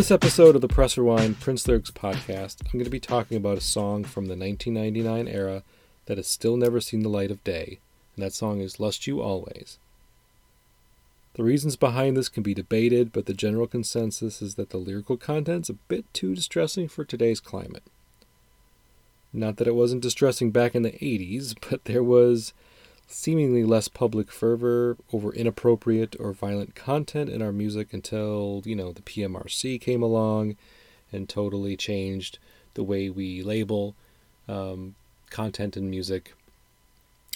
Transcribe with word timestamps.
this 0.00 0.10
episode 0.10 0.54
of 0.54 0.62
the 0.62 0.66
Press 0.66 0.96
Rewind 0.96 1.40
Prince 1.40 1.68
Lyrics 1.68 1.90
podcast, 1.90 2.62
I'm 2.64 2.72
going 2.72 2.84
to 2.84 2.90
be 2.90 2.98
talking 2.98 3.36
about 3.36 3.58
a 3.58 3.60
song 3.60 4.02
from 4.02 4.28
the 4.28 4.34
1999 4.34 5.28
era 5.28 5.62
that 6.06 6.16
has 6.16 6.26
still 6.26 6.56
never 6.56 6.80
seen 6.80 7.02
the 7.02 7.10
light 7.10 7.30
of 7.30 7.44
day, 7.44 7.80
and 8.16 8.24
that 8.24 8.32
song 8.32 8.62
is 8.62 8.80
Lust 8.80 9.06
U 9.06 9.20
Always. 9.20 9.76
The 11.34 11.42
reasons 11.44 11.76
behind 11.76 12.16
this 12.16 12.30
can 12.30 12.42
be 12.42 12.54
debated, 12.54 13.12
but 13.12 13.26
the 13.26 13.34
general 13.34 13.66
consensus 13.66 14.40
is 14.40 14.54
that 14.54 14.70
the 14.70 14.78
lyrical 14.78 15.18
content's 15.18 15.68
a 15.68 15.74
bit 15.74 16.06
too 16.14 16.34
distressing 16.34 16.88
for 16.88 17.04
today's 17.04 17.38
climate. 17.38 17.84
Not 19.34 19.58
that 19.58 19.68
it 19.68 19.74
wasn't 19.74 20.00
distressing 20.00 20.50
back 20.50 20.74
in 20.74 20.80
the 20.80 20.92
80s, 20.92 21.54
but 21.68 21.84
there 21.84 22.02
was 22.02 22.54
seemingly 23.10 23.64
less 23.64 23.88
public 23.88 24.30
fervor 24.30 24.96
over 25.12 25.32
inappropriate 25.32 26.14
or 26.20 26.32
violent 26.32 26.74
content 26.74 27.28
in 27.28 27.42
our 27.42 27.52
music 27.52 27.92
until, 27.92 28.62
you 28.64 28.76
know, 28.76 28.92
the 28.92 29.02
PMRC 29.02 29.80
came 29.80 30.02
along 30.02 30.56
and 31.12 31.28
totally 31.28 31.76
changed 31.76 32.38
the 32.74 32.84
way 32.84 33.10
we 33.10 33.42
label 33.42 33.94
um, 34.48 34.94
content 35.28 35.76
in 35.76 35.90
music 35.90 36.34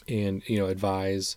and, 0.09 0.49
you 0.49 0.59
know, 0.59 0.67
advise 0.67 1.37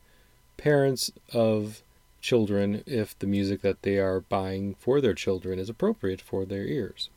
parents 0.56 1.12
of 1.34 1.82
children 2.22 2.84
if 2.86 3.18
the 3.20 3.28
music 3.28 3.62
that 3.62 3.82
they 3.82 3.98
are 3.98 4.22
buying 4.22 4.76
for 4.76 5.02
their 5.02 5.14
children 5.14 5.58
is 5.58 5.70
appropriate 5.70 6.22
for 6.22 6.46
their 6.46 6.66
ears. 6.66 7.10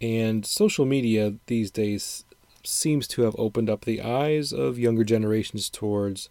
And 0.00 0.44
social 0.46 0.84
media 0.84 1.34
these 1.46 1.70
days 1.70 2.24
seems 2.64 3.06
to 3.08 3.22
have 3.22 3.34
opened 3.38 3.68
up 3.68 3.84
the 3.84 4.00
eyes 4.00 4.52
of 4.52 4.78
younger 4.78 5.04
generations 5.04 5.68
towards 5.68 6.28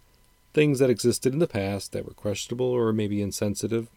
things 0.52 0.78
that 0.78 0.90
existed 0.90 1.32
in 1.32 1.38
the 1.38 1.46
past 1.46 1.92
that 1.92 2.04
were 2.04 2.12
questionable 2.12 2.66
or 2.66 2.92
maybe 2.92 3.22
insensitive. 3.22 3.88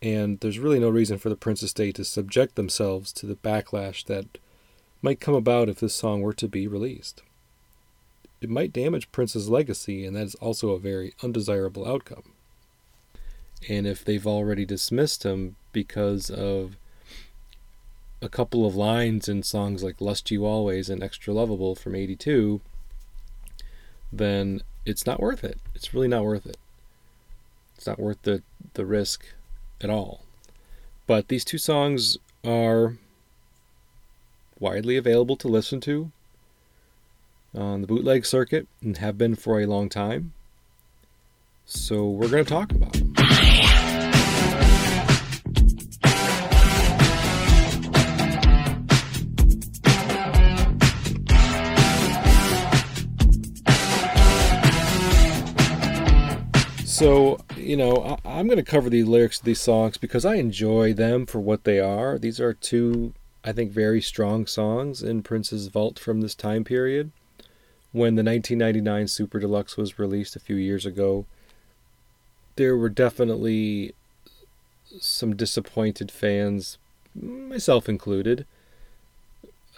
And 0.00 0.40
there's 0.40 0.58
really 0.58 0.80
no 0.80 0.88
reason 0.88 1.18
for 1.18 1.28
the 1.28 1.36
Prince 1.36 1.62
estate 1.62 1.94
to 1.96 2.04
subject 2.04 2.56
themselves 2.56 3.12
to 3.14 3.26
the 3.26 3.36
backlash 3.36 4.04
that 4.06 4.38
might 5.00 5.20
come 5.20 5.34
about 5.34 5.68
if 5.68 5.80
this 5.80 5.94
song 5.94 6.22
were 6.22 6.32
to 6.34 6.48
be 6.48 6.66
released. 6.66 7.22
It 8.40 8.50
might 8.50 8.72
damage 8.72 9.12
Prince's 9.12 9.48
legacy, 9.48 10.04
and 10.04 10.16
that 10.16 10.24
is 10.24 10.34
also 10.36 10.70
a 10.70 10.78
very 10.78 11.14
undesirable 11.22 11.86
outcome. 11.86 12.32
And 13.68 13.86
if 13.86 14.04
they've 14.04 14.26
already 14.26 14.64
dismissed 14.64 15.22
him 15.22 15.54
because 15.72 16.30
of 16.30 16.76
a 18.22 18.28
couple 18.28 18.64
of 18.64 18.76
lines 18.76 19.28
in 19.28 19.42
songs 19.42 19.82
like 19.82 20.00
Lust 20.00 20.30
U 20.30 20.46
Always 20.46 20.88
and 20.88 21.02
Extralovable 21.02 21.76
from 21.76 21.96
82, 21.96 22.60
then 24.12 24.62
it's 24.86 25.04
not 25.04 25.20
worth 25.20 25.42
it. 25.42 25.58
It's 25.74 25.92
really 25.92 26.08
not 26.08 26.24
worth 26.24 26.46
it. 26.46 26.56
It's 27.76 27.86
not 27.86 27.98
worth 27.98 28.22
the, 28.22 28.42
the 28.74 28.86
risk 28.86 29.26
at 29.80 29.90
all. 29.90 30.22
But 31.08 31.28
these 31.28 31.44
two 31.44 31.58
songs 31.58 32.16
are 32.44 32.96
widely 34.60 34.96
available 34.96 35.36
to 35.36 35.48
listen 35.48 35.80
to 35.80 36.12
on 37.54 37.80
the 37.80 37.86
bootleg 37.88 38.24
circuit 38.24 38.68
and 38.80 38.98
have 38.98 39.18
been 39.18 39.34
for 39.34 39.60
a 39.60 39.66
long 39.66 39.88
time. 39.88 40.32
So 41.66 42.08
we're 42.08 42.28
going 42.28 42.44
to 42.44 42.50
talk 42.50 42.70
about 42.70 42.92
them. 42.92 43.11
So, 57.02 57.40
you 57.56 57.76
know, 57.76 58.16
I, 58.24 58.38
am 58.38 58.46
going 58.46 58.58
to 58.58 58.62
cover 58.62 58.88
the 58.88 59.02
lyrics 59.02 59.40
of 59.40 59.44
these 59.44 59.60
songs 59.60 59.96
because 59.96 60.24
I 60.24 60.36
enjoy 60.36 60.92
them 60.92 61.26
for 61.26 61.40
what 61.40 61.64
they 61.64 61.80
are. 61.80 62.16
These 62.16 62.38
are 62.38 62.54
two, 62.54 63.12
I 63.42 63.50
think, 63.50 63.72
very 63.72 64.00
strong 64.00 64.46
songs 64.46 65.02
in 65.02 65.24
Prince's 65.24 65.66
vault 65.66 65.98
from 65.98 66.20
this 66.20 66.36
time 66.36 66.62
period. 66.62 67.10
When 67.90 68.14
the 68.14 68.22
1999 68.22 69.08
Super 69.08 69.40
Deluxe 69.40 69.76
was 69.76 69.98
released 69.98 70.36
a 70.36 70.38
few 70.38 70.54
years 70.54 70.86
ago, 70.86 71.26
there 72.54 72.76
were 72.76 72.88
definitely 72.88 73.96
some 75.00 75.34
disappointed 75.34 76.12
fans, 76.12 76.78
myself 77.20 77.88
included, 77.88 78.46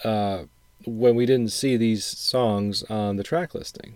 uh, 0.04 0.42
when 0.84 1.14
we 1.14 1.24
didn't 1.24 1.52
see 1.52 1.78
these 1.78 2.04
songs 2.04 2.82
on 2.90 3.16
the 3.16 3.24
track 3.24 3.54
listing. 3.54 3.94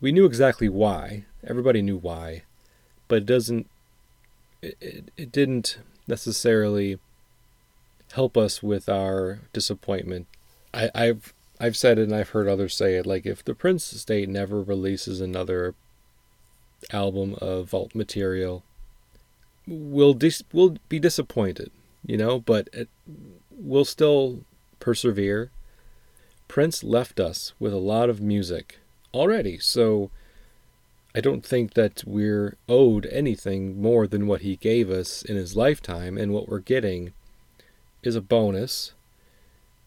We 0.00 0.10
knew 0.10 0.24
exactly 0.24 0.70
why, 0.70 1.26
Everybody 1.46 1.82
knew 1.82 1.96
why, 1.96 2.42
but 3.08 3.18
it 3.18 3.26
doesn't. 3.26 3.68
It, 4.62 5.10
it, 5.16 5.32
didn't 5.32 5.78
necessarily 6.06 6.98
help 8.12 8.36
us 8.36 8.62
with 8.62 8.90
our 8.90 9.40
disappointment. 9.54 10.26
I, 10.74 10.90
I've 10.94 11.32
I've 11.58 11.76
said 11.76 11.98
it 11.98 12.04
and 12.04 12.14
I've 12.14 12.30
heard 12.30 12.48
others 12.48 12.74
say 12.74 12.96
it. 12.96 13.06
Like 13.06 13.24
if 13.24 13.44
the 13.44 13.54
Prince 13.54 13.92
Estate 13.92 14.28
never 14.28 14.62
releases 14.62 15.20
another 15.20 15.74
album 16.92 17.36
of 17.40 17.70
vault 17.70 17.94
material, 17.94 18.64
we'll 19.66 20.14
dis- 20.14 20.44
we'll 20.52 20.76
be 20.88 20.98
disappointed, 20.98 21.70
you 22.04 22.18
know. 22.18 22.38
But 22.38 22.68
it, 22.72 22.88
we'll 23.50 23.84
still 23.84 24.44
persevere. 24.78 25.50
Prince 26.48 26.82
left 26.82 27.20
us 27.20 27.52
with 27.58 27.72
a 27.72 27.78
lot 27.78 28.10
of 28.10 28.20
music 28.20 28.80
already, 29.14 29.58
so 29.58 30.10
I 31.14 31.20
don't 31.20 31.44
think 31.44 31.74
that 31.74 32.04
we're 32.06 32.56
owed 32.68 33.06
anything 33.06 33.80
more 33.80 34.06
than 34.06 34.26
what 34.26 34.42
he 34.42 34.56
gave 34.56 34.90
us 34.90 35.22
in 35.22 35.36
his 35.36 35.56
lifetime, 35.56 36.16
and 36.16 36.32
what 36.32 36.48
we're 36.48 36.60
getting 36.60 37.12
is 38.02 38.14
a 38.14 38.20
bonus. 38.20 38.94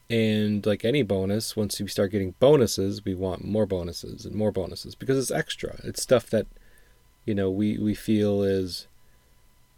And 0.10 0.66
like 0.66 0.84
any 0.84 1.02
bonus, 1.02 1.56
once 1.56 1.80
we 1.80 1.88
start 1.88 2.12
getting 2.12 2.36
bonuses, 2.40 3.04
we 3.06 3.16
want 3.16 3.46
more 3.46 3.66
bonuses 3.66 4.26
and 4.26 4.36
more 4.36 4.52
bonuses 4.52 4.96
because 4.96 5.18
it's 5.18 5.32
extra. 5.32 5.80
It's 5.84 6.04
stuff 6.04 6.30
that, 6.30 6.46
you 7.26 7.34
know, 7.34 7.50
we, 7.50 7.78
we 7.78 7.96
feel 7.96 8.44
is 8.44 8.88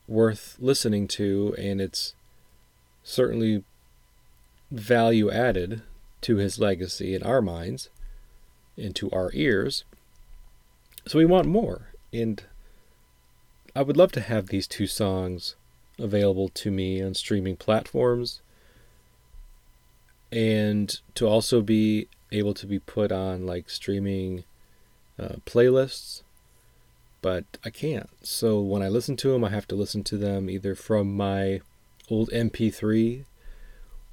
worth 0.08 0.58
listening 0.60 1.08
to, 1.10 1.56
and 1.58 1.80
it's 1.80 2.16
certainly 3.04 3.64
value 4.72 5.32
added 5.32 5.84
to 6.22 6.38
his 6.38 6.60
legacy 6.60 7.14
in 7.14 7.22
our 7.24 7.42
minds 7.42 7.90
and 8.78 8.96
to 8.96 9.12
our 9.12 9.30
ears. 9.34 9.86
So 11.08 11.20
we 11.20 11.26
want 11.26 11.48
more. 11.48 11.90
And 12.12 12.44
I 13.76 13.82
would 13.82 13.98
love 13.98 14.12
to 14.14 14.22
have 14.22 14.48
these 14.48 14.68
two 14.68 14.88
songs 14.88 15.56
available 16.00 16.50
to 16.50 16.72
me 16.72 17.02
on 17.02 17.14
streaming 17.14 17.56
platforms 17.56 18.42
and 20.32 21.00
to 21.14 21.28
also 21.28 21.62
be 21.62 22.08
able 22.32 22.54
to 22.54 22.66
be 22.66 22.80
put 22.80 23.12
on 23.12 23.46
like 23.46 23.70
streaming 23.70 24.44
uh, 25.18 25.36
playlists 25.46 26.24
but 27.26 27.44
I 27.66 27.72
can't. 27.72 28.08
So 28.22 28.62
when 28.62 28.84
I 28.84 28.88
listen 28.88 29.18
to 29.18 29.32
them, 29.32 29.44
I 29.44 29.50
have 29.50 29.68
to 29.70 29.76
listen 29.76 30.04
to 30.04 30.16
them 30.16 30.48
either 30.48 30.76
from 30.76 31.18
my 31.18 31.62
old 32.08 32.30
MP3 32.30 33.26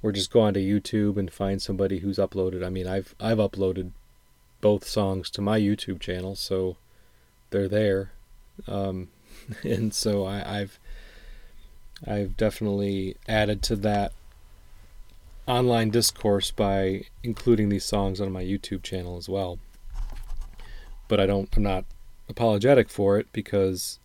or 0.01 0.11
just 0.11 0.31
go 0.31 0.39
onto 0.39 0.59
YouTube 0.59 1.17
and 1.17 1.31
find 1.31 1.61
somebody 1.61 1.99
who's 1.99 2.17
uploaded. 2.17 2.65
I 2.65 2.69
mean, 2.69 2.87
I've 2.87 3.13
I've 3.19 3.37
uploaded 3.37 3.91
both 4.61 4.87
songs 4.87 5.29
to 5.29 5.43
my 5.43 5.59
YouTube 5.59 5.99
channel, 5.99 6.33
so 6.33 6.77
they're 7.53 7.69
there, 7.69 8.11
um, 8.67 9.07
and 9.63 9.93
so 9.93 10.25
I, 10.25 10.59
I've 10.59 10.79
I've 12.05 12.35
definitely 12.35 13.15
added 13.27 13.61
to 13.63 13.77
that 13.77 14.11
online 15.47 15.89
discourse 15.89 16.51
by 16.51 17.03
including 17.23 17.69
these 17.69 17.85
songs 17.85 18.19
on 18.19 18.31
my 18.31 18.43
YouTube 18.43 18.83
channel 18.83 19.17
as 19.17 19.29
well. 19.29 19.59
But 21.07 21.19
I 21.19 21.25
don't 21.25 21.49
I'm 21.55 21.63
not 21.63 21.85
apologetic 22.27 22.89
for 22.89 23.17
it 23.17 23.27
because 23.31 23.99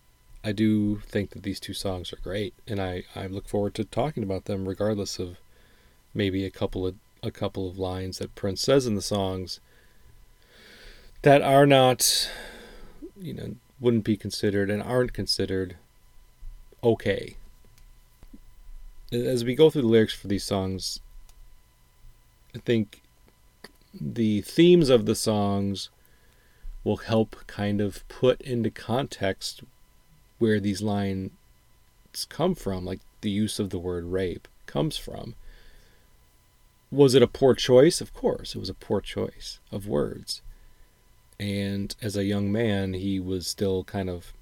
I 0.45 0.53
do 0.53 0.99
think 1.01 1.31
that 1.31 1.43
these 1.43 1.61
two 1.61 1.75
songs 1.75 2.13
are 2.13 2.19
great 2.23 2.55
and 2.67 2.81
I, 2.81 3.05
I 3.15 3.27
look 3.27 3.49
forward 3.49 3.75
to 3.75 3.85
talking 3.85 4.23
about 4.23 4.45
them 4.45 4.69
regardless 4.69 5.19
of 5.19 5.39
maybe 6.15 6.45
a 6.45 6.51
couple 6.51 6.87
of 6.87 6.95
a 7.23 7.31
couple 7.31 7.69
of 7.69 7.79
lines 7.79 8.19
that 8.19 8.35
Prince 8.37 8.61
says 8.61 8.87
in 8.87 8.95
the 8.95 9.03
songs 9.03 9.61
that 11.23 11.43
are 11.43 11.67
not 11.67 12.31
you 13.21 13.35
know, 13.35 13.55
wouldn't 13.81 14.05
be 14.05 14.17
considered 14.17 14.71
and 14.71 14.83
aren't 14.83 15.13
considered 15.13 15.77
okay. 16.83 17.37
As 19.13 19.45
we 19.45 19.55
go 19.55 19.71
through 19.71 19.83
the 19.83 19.89
lyrics 19.89 20.15
for 20.15 20.29
these 20.29 20.45
songs, 20.45 21.01
I 22.55 22.59
think 22.59 23.03
the 23.99 24.43
themes 24.43 24.89
of 24.89 25.07
the 25.07 25.15
songs 25.15 25.91
will 26.85 26.99
help 26.99 27.37
kind 27.47 27.81
of 27.81 28.07
put 28.09 28.41
into 28.43 28.71
context 28.71 29.63
where 30.39 30.61
these 30.61 30.83
lines 30.83 31.31
come 32.29 32.55
from, 32.55 32.85
like 32.85 33.01
the 33.21 33.31
use 33.31 33.59
of 33.59 33.71
the 33.71 33.79
word 33.79 34.05
rape 34.05 34.47
comes 34.67 34.97
from. 34.97 35.35
Was 36.91 37.15
it 37.15 37.23
a 37.23 37.27
poor 37.27 37.55
choice? 37.55 38.01
Of 38.01 38.15
course, 38.15 38.55
it 38.55 38.59
was 38.59 38.71
a 38.71 38.75
poor 38.75 39.01
choice 39.01 39.59
of 39.71 39.87
words. 39.87 40.43
And 41.41 41.95
as 42.03 42.17
a 42.17 42.25
young 42.25 42.51
man, 42.51 42.95
he 42.95 43.21
was 43.21 43.47
still 43.47 43.85
kind 43.85 44.11
of 44.11 44.33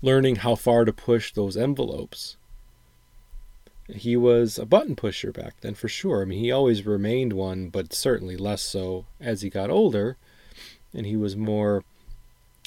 learning 0.00 0.36
how 0.36 0.54
far 0.54 0.84
to 0.84 0.92
push 0.92 1.32
those 1.32 1.56
envelopes. 1.56 2.36
He 3.88 4.16
was 4.16 4.58
a 4.58 4.66
button 4.66 4.96
pusher 4.96 5.32
back 5.32 5.60
then, 5.60 5.74
for 5.74 5.88
sure. 5.88 6.22
I 6.22 6.24
mean, 6.24 6.40
he 6.40 6.50
always 6.50 6.86
remained 6.86 7.32
one, 7.32 7.68
but 7.68 7.92
certainly 7.92 8.36
less 8.36 8.62
so 8.62 9.06
as 9.20 9.42
he 9.42 9.50
got 9.50 9.70
older. 9.70 10.16
And 10.92 11.06
he 11.06 11.16
was 11.16 11.36
more 11.36 11.84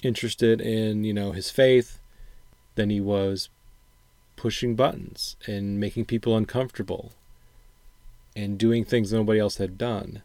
interested 0.04 0.62
in, 0.62 1.04
you 1.04 1.14
know, 1.14 1.32
his 1.32 1.50
faith 1.50 2.00
than 2.76 2.90
he 2.90 3.02
was 3.02 3.50
pushing 4.36 4.76
buttons 4.76 5.36
and 5.48 5.80
making 5.80 6.06
people 6.06 6.38
uncomfortable 6.38 7.12
and 8.36 8.58
doing 8.58 8.86
things 8.86 9.12
nobody 9.12 9.40
else 9.40 9.58
had 9.58 9.78
done. 9.78 10.22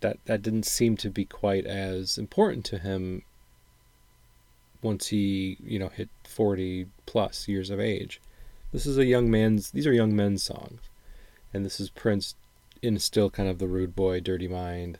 That 0.00 0.18
that 0.26 0.42
didn't 0.42 0.64
seem 0.64 0.96
to 0.98 1.10
be 1.10 1.24
quite 1.24 1.66
as 1.66 2.18
important 2.18 2.64
to 2.66 2.78
him 2.78 3.22
once 4.82 5.08
he, 5.08 5.58
you 5.62 5.78
know, 5.78 5.88
hit 5.88 6.08
40 6.24 6.86
plus 7.06 7.48
years 7.48 7.70
of 7.70 7.78
age. 7.78 8.20
This 8.72 8.86
is 8.86 8.96
a 8.96 9.04
young 9.04 9.30
man's 9.30 9.70
these 9.70 9.86
are 9.86 9.92
young 9.92 10.16
men's 10.16 10.42
songs. 10.42 10.80
And 11.52 11.64
this 11.64 11.80
is 11.80 11.90
Prince 11.90 12.34
in 12.82 12.98
still 12.98 13.30
kind 13.30 13.48
of 13.48 13.58
the 13.58 13.68
rude 13.68 13.94
boy, 13.94 14.20
dirty 14.20 14.48
mind. 14.48 14.98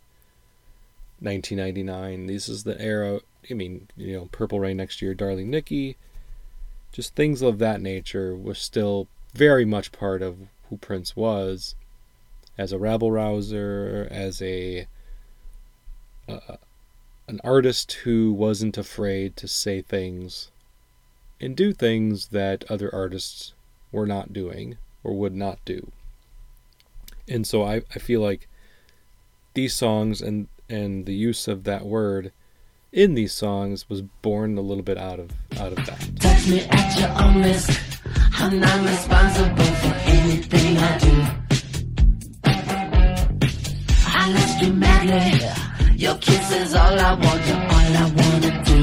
1999. 1.21 2.27
This 2.27 2.49
is 2.49 2.65
the 2.65 2.81
era, 2.81 3.21
I 3.51 3.55
mean, 3.55 3.89
you 3.97 4.15
know, 4.15 4.29
Purple 4.33 4.59
Rain 4.59 4.79
next 4.79 5.03
year, 5.03 5.15
Darling 5.15 5.51
Nikki, 5.51 5.97
just 6.93 7.15
things 7.15 7.43
of 7.43 7.59
that 7.59 7.81
nature 7.81 8.35
was 8.35 8.59
still 8.59 9.07
very 9.35 9.65
much 9.65 9.93
part 9.93 10.23
of 10.23 10.49
who 10.69 10.77
Prince 10.79 11.15
was 11.15 11.75
as 12.61 12.73
a 12.73 12.79
rabble 12.79 13.11
rouser, 13.11 14.07
as 14.11 14.43
a 14.43 14.87
uh, 16.29 16.57
an 17.27 17.41
artist 17.43 17.93
who 18.05 18.35
wasn't 18.35 18.77
afraid 18.77 19.35
to 19.35 19.49
say 19.49 19.81
things 19.81 20.51
and 21.41 21.57
do 21.57 21.73
things 21.73 22.29
that 22.29 22.71
other 22.71 22.95
artists 22.95 23.55
were 23.91 24.07
not 24.07 24.35
doing 24.35 24.77
or 25.03 25.15
would 25.15 25.35
not 25.35 25.59
do. 25.65 25.91
And 27.27 27.47
so 27.47 27.65
I, 27.65 27.77
I 27.95 27.99
feel 27.99 28.21
like 28.21 28.47
these 29.55 29.75
songs 29.75 30.21
and 30.21 30.47
and 30.69 31.07
the 31.07 31.15
use 31.15 31.49
of 31.49 31.65
that 31.65 31.87
word 31.87 32.31
in 32.93 33.15
these 33.15 33.33
songs 33.33 33.89
was 33.89 34.03
born 34.03 34.59
a 34.59 34.61
little 34.61 34.85
bit 34.85 34.99
out 34.99 35.19
of 35.19 35.31
out 35.59 35.73
of 35.73 35.87
that. 35.87 36.21
Touch 36.21 36.47
me 36.47 36.61
at 36.69 37.01
your 37.01 37.25
own 37.25 37.43
risk. 37.43 37.81
I'm 38.35 38.61
not 38.61 38.87
responsible 38.87 39.65
for 39.65 39.95
anything 40.05 40.77
I 40.77 40.99
do. 40.99 41.40
I 44.23 44.29
left 44.33 44.63
you 44.63 44.73
madly. 44.75 45.97
Your 45.97 46.15
kiss 46.17 46.53
is 46.53 46.75
all 46.75 46.99
I 47.09 47.15
want, 47.15 47.47
you're 47.49 47.65
all 47.75 47.93
I 48.03 48.07
wanna 48.21 48.53
do. 48.71 48.81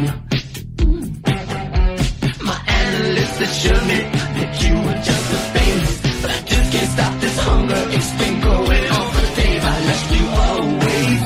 My 2.44 2.60
analysts 2.82 3.40
assured 3.46 3.86
me 3.92 4.00
that 4.38 4.52
you 4.64 4.74
were 4.86 5.00
just 5.10 5.28
a 5.38 5.40
famous, 5.54 5.96
but 6.22 6.32
I 6.32 6.40
just 6.42 6.72
can't 6.74 6.90
stop 6.96 7.14
this 7.22 7.38
hunger. 7.38 7.84
It's 7.96 8.12
been 8.22 8.36
going 8.42 8.86
on 8.98 9.06
for 9.14 9.28
days. 9.40 9.64
I 9.64 9.78
left 9.90 10.08
you 10.18 10.26
always. 10.48 11.26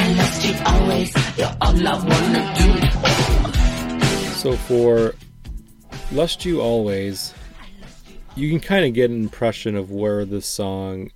I 0.00 0.04
left 0.20 0.40
you 0.46 0.54
always. 0.72 1.10
You're 1.38 1.56
all 1.60 1.88
I 1.88 1.94
wanna 2.10 2.42
do. 2.60 2.68
So 4.42 4.50
for 4.68 5.14
Lust 6.12 6.44
U 6.44 6.60
Always, 6.60 7.34
you 8.36 8.50
can 8.50 8.60
kind 8.60 8.84
of 8.84 8.92
get 8.94 9.10
an 9.10 9.22
impression 9.22 9.76
of 9.76 9.90
where 9.90 10.24
this 10.24 10.46
song 10.46 11.10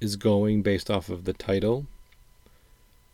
is 0.00 0.16
going 0.16 0.62
based 0.62 0.90
off 0.90 1.08
of 1.08 1.24
the 1.24 1.32
title. 1.32 1.86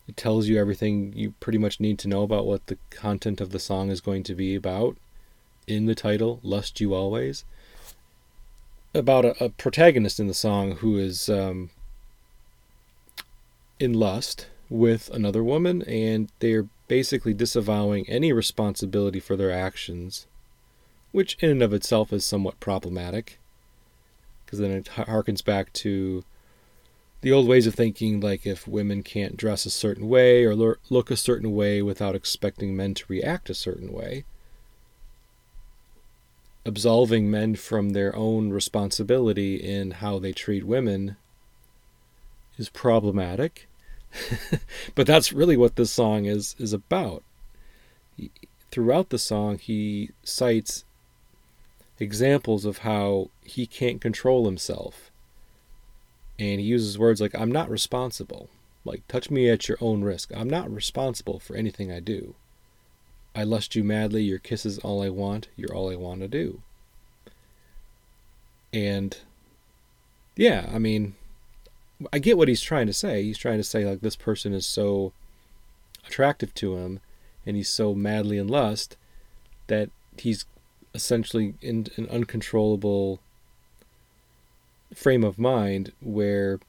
It 0.08 0.16
tells 0.16 0.48
you 0.48 0.58
everything 0.58 1.12
you 1.14 1.34
pretty 1.40 1.58
much 1.58 1.80
need 1.80 1.98
to 2.00 2.08
know 2.08 2.22
about 2.22 2.46
what 2.46 2.66
the 2.66 2.78
content 2.90 3.40
of 3.40 3.50
the 3.50 3.58
song 3.58 3.90
is 3.90 4.00
going 4.00 4.22
to 4.24 4.34
be 4.34 4.54
about 4.54 4.96
in 5.66 5.86
the 5.86 5.94
title, 5.94 6.40
Lust 6.42 6.80
U 6.80 6.92
Always. 6.92 7.44
About 8.92 9.24
a, 9.24 9.44
a 9.44 9.48
protagonist 9.48 10.20
in 10.20 10.26
the 10.26 10.34
song 10.34 10.72
who 10.76 10.98
is 10.98 11.28
um, 11.28 11.70
in 13.80 13.92
lust 13.94 14.46
with 14.68 15.08
another 15.10 15.42
woman, 15.42 15.82
and 15.82 16.30
they're 16.40 16.68
basically 16.88 17.32
disavowing 17.32 18.08
any 18.08 18.32
responsibility 18.32 19.20
for 19.20 19.36
their 19.36 19.50
actions, 19.50 20.26
which 21.14 21.36
in 21.38 21.48
and 21.48 21.62
of 21.62 21.72
itself 21.72 22.12
is 22.12 22.24
somewhat 22.24 22.58
problematic, 22.58 23.38
because 24.44 24.58
then 24.58 24.72
it 24.72 24.86
harkens 24.86 25.44
back 25.44 25.72
to 25.72 26.24
the 27.20 27.30
old 27.30 27.46
ways 27.46 27.68
of 27.68 27.74
thinking, 27.74 28.18
like 28.18 28.44
if 28.44 28.66
women 28.66 29.04
can't 29.04 29.36
dress 29.36 29.64
a 29.64 29.70
certain 29.70 30.08
way 30.08 30.44
or 30.44 30.76
look 30.90 31.10
a 31.12 31.16
certain 31.16 31.54
way 31.54 31.80
without 31.80 32.16
expecting 32.16 32.74
men 32.74 32.94
to 32.94 33.04
react 33.06 33.48
a 33.48 33.54
certain 33.54 33.92
way. 33.92 34.24
Absolving 36.66 37.30
men 37.30 37.54
from 37.54 37.90
their 37.90 38.14
own 38.16 38.50
responsibility 38.50 39.54
in 39.54 39.92
how 39.92 40.18
they 40.18 40.32
treat 40.32 40.64
women 40.64 41.16
is 42.58 42.68
problematic 42.68 43.68
but 44.94 45.06
that's 45.06 45.32
really 45.32 45.56
what 45.56 45.76
this 45.76 45.90
song 45.90 46.24
is 46.24 46.54
is 46.58 46.72
about. 46.72 47.22
Throughout 48.70 49.10
the 49.10 49.18
song, 49.18 49.58
he 49.58 50.10
cites 50.22 50.84
examples 51.98 52.64
of 52.64 52.78
how 52.78 53.30
he 53.44 53.66
can't 53.66 54.00
control 54.00 54.46
himself, 54.46 55.10
and 56.38 56.60
he 56.60 56.66
uses 56.66 56.98
words 56.98 57.20
like 57.20 57.34
"I'm 57.34 57.52
not 57.52 57.70
responsible," 57.70 58.48
like 58.84 59.06
"touch 59.08 59.30
me 59.30 59.48
at 59.48 59.68
your 59.68 59.78
own 59.80 60.02
risk." 60.02 60.30
I'm 60.34 60.50
not 60.50 60.72
responsible 60.72 61.38
for 61.38 61.56
anything 61.56 61.92
I 61.92 62.00
do. 62.00 62.34
I 63.34 63.42
lust 63.42 63.74
you 63.74 63.82
madly. 63.82 64.22
Your 64.22 64.38
kiss 64.38 64.64
is 64.64 64.78
all 64.78 65.02
I 65.02 65.08
want. 65.08 65.48
You're 65.56 65.74
all 65.74 65.90
I 65.90 65.96
want 65.96 66.20
to 66.20 66.28
do. 66.28 66.62
And 68.72 69.16
yeah, 70.36 70.70
I 70.72 70.78
mean, 70.78 71.14
I 72.12 72.18
get 72.18 72.36
what 72.36 72.48
he's 72.48 72.60
trying 72.60 72.86
to 72.86 72.92
say. 72.92 73.22
He's 73.22 73.38
trying 73.38 73.58
to 73.58 73.64
say 73.64 73.84
like 73.84 74.00
this 74.00 74.16
person 74.16 74.52
is 74.52 74.66
so 74.66 75.12
attractive 76.06 76.52
to 76.54 76.76
him 76.76 77.00
and 77.46 77.56
he's 77.56 77.68
so 77.68 77.94
madly 77.94 78.38
in 78.38 78.48
lust 78.48 78.96
that 79.66 79.90
he's 80.18 80.44
essentially 80.94 81.54
in 81.60 81.88
an 81.96 82.08
uncontrollable 82.08 83.20
frame 84.94 85.24
of 85.24 85.38
mind 85.38 85.92
where 86.00 86.60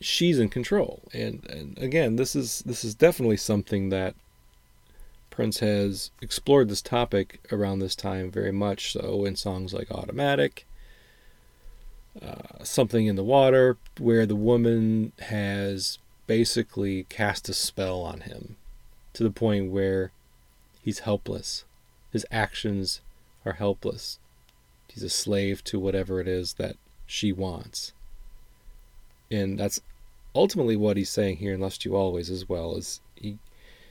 she's 0.00 0.38
in 0.38 0.48
control. 0.48 1.02
And 1.12 1.44
and 1.48 1.78
again, 1.78 2.16
this 2.16 2.36
is 2.36 2.62
this 2.66 2.84
is 2.84 2.94
definitely 2.94 3.38
something 3.38 3.88
that 3.88 4.14
Prince 5.30 5.60
has 5.60 6.10
explored 6.20 6.68
this 6.68 6.82
topic 6.82 7.40
around 7.52 7.78
this 7.78 7.96
time 7.96 8.30
very 8.30 8.52
much 8.52 8.92
so 8.92 9.24
in 9.24 9.36
songs 9.36 9.74
like 9.74 9.90
Automatic 9.90 10.66
uh, 12.22 12.64
something 12.64 13.06
in 13.06 13.16
the 13.16 13.24
water 13.24 13.76
where 13.98 14.26
the 14.26 14.36
woman 14.36 15.12
has 15.20 15.98
basically 16.26 17.04
cast 17.04 17.48
a 17.48 17.54
spell 17.54 18.00
on 18.00 18.22
him 18.22 18.56
to 19.12 19.22
the 19.22 19.30
point 19.30 19.70
where 19.70 20.12
he's 20.82 21.00
helpless. 21.00 21.64
His 22.10 22.26
actions 22.30 23.00
are 23.44 23.54
helpless. 23.54 24.18
He's 24.88 25.02
a 25.02 25.08
slave 25.08 25.62
to 25.64 25.78
whatever 25.78 26.20
it 26.20 26.28
is 26.28 26.54
that 26.54 26.76
she 27.06 27.32
wants. 27.32 27.92
And 29.30 29.58
that's 29.58 29.80
ultimately 30.34 30.76
what 30.76 30.96
he's 30.96 31.10
saying 31.10 31.38
here 31.38 31.54
in 31.54 31.60
Lust 31.60 31.84
U 31.84 31.96
Always 31.96 32.30
as 32.30 32.48
well, 32.48 32.76
is 32.76 33.00
he 33.14 33.38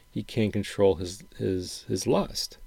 he 0.10 0.24
can't 0.24 0.54
control 0.54 0.96
his 0.96 1.24
his 1.38 1.86
his 1.88 2.08
lust 2.08 2.58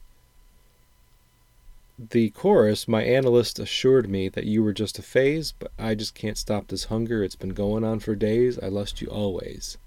the 1.99 2.31
chorus, 2.31 2.87
my 2.87 3.03
analyst 3.03 3.59
assured 3.59 4.09
me 4.09 4.29
that 4.29 4.45
you 4.45 4.63
were 4.63 4.73
just 4.73 5.01
a 5.01 5.03
phase, 5.03 5.53
but 5.59 5.73
I 5.77 5.97
just 5.97 6.15
can't 6.15 6.39
stop 6.39 6.69
this 6.69 6.85
hunger. 6.85 7.25
It's 7.25 7.35
been 7.35 7.55
going 7.55 7.83
on 7.83 7.99
for 7.99 8.15
days. 8.15 8.57
I 8.61 8.69
lust 8.69 9.01
you 9.01 9.09
always. 9.09 9.79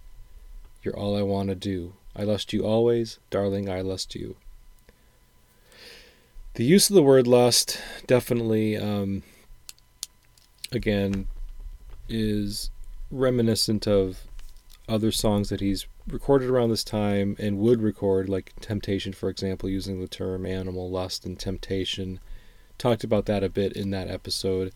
You're 0.84 0.98
all 0.98 1.15
I 1.15 1.22
want 1.22 1.50
to 1.50 1.56
do. 1.56 1.94
I 2.13 2.24
lust 2.24 2.51
you 2.51 2.65
always, 2.65 3.20
darling, 3.30 3.70
I 3.70 3.80
lust 3.80 4.13
you. 4.13 4.36
The 6.55 6.65
use 6.65 6.89
of 6.89 6.96
the 6.96 7.03
word 7.03 7.27
lust 7.27 7.79
definitely, 8.08 8.75
um, 8.75 9.24
again, 10.74 11.27
is 12.10 12.70
reminiscent 13.10 13.88
of 13.88 14.27
other 14.89 15.13
songs 15.13 15.48
that 15.48 15.62
he's 15.62 15.88
recorded 16.08 16.50
around 16.50 16.70
this 16.70 16.84
time 16.84 17.38
and 17.39 17.58
would 17.60 17.81
record, 17.81 18.27
like 18.27 18.51
Temptation, 18.60 19.13
for 19.13 19.29
example, 19.29 19.70
using 19.70 20.01
the 20.01 20.10
term 20.10 20.46
animal, 20.46 20.89
lust, 20.89 21.25
and 21.25 21.39
temptation. 21.39 22.20
Talked 22.77 23.05
about 23.05 23.27
that 23.27 23.46
a 23.46 23.50
bit 23.50 23.72
in 23.72 23.91
that 23.91 24.10
episode 24.10 24.74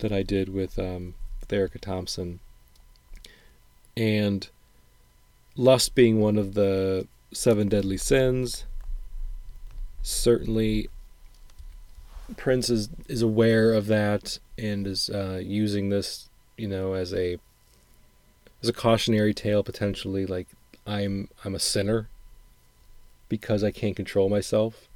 that 0.00 0.12
I 0.12 0.22
did 0.22 0.50
with, 0.50 0.78
um, 0.78 1.14
Erica 1.50 1.78
Thompson. 1.78 2.40
And 3.96 4.46
lust 5.56 5.94
being 5.94 6.20
one 6.20 6.36
of 6.36 6.52
the 6.52 7.08
seven 7.32 7.70
deadly 7.70 7.96
sins, 7.96 8.66
certainly 10.02 10.90
Prince 12.36 12.68
is, 12.68 12.88
is 13.08 13.22
aware 13.22 13.72
of 13.72 13.86
that 13.86 14.38
and 14.56 14.86
is 14.86 15.08
uh, 15.10 15.40
using 15.42 15.88
this, 15.88 16.28
you 16.56 16.68
know, 16.68 16.94
as 16.94 17.14
a 17.14 17.38
as 18.62 18.68
a 18.68 18.72
cautionary 18.72 19.32
tale 19.32 19.62
potentially 19.62 20.26
like 20.26 20.48
I'm 20.86 21.28
I'm 21.44 21.54
a 21.54 21.60
sinner 21.60 22.08
because 23.28 23.62
I 23.62 23.70
can't 23.70 23.96
control 23.96 24.28
myself. 24.28 24.88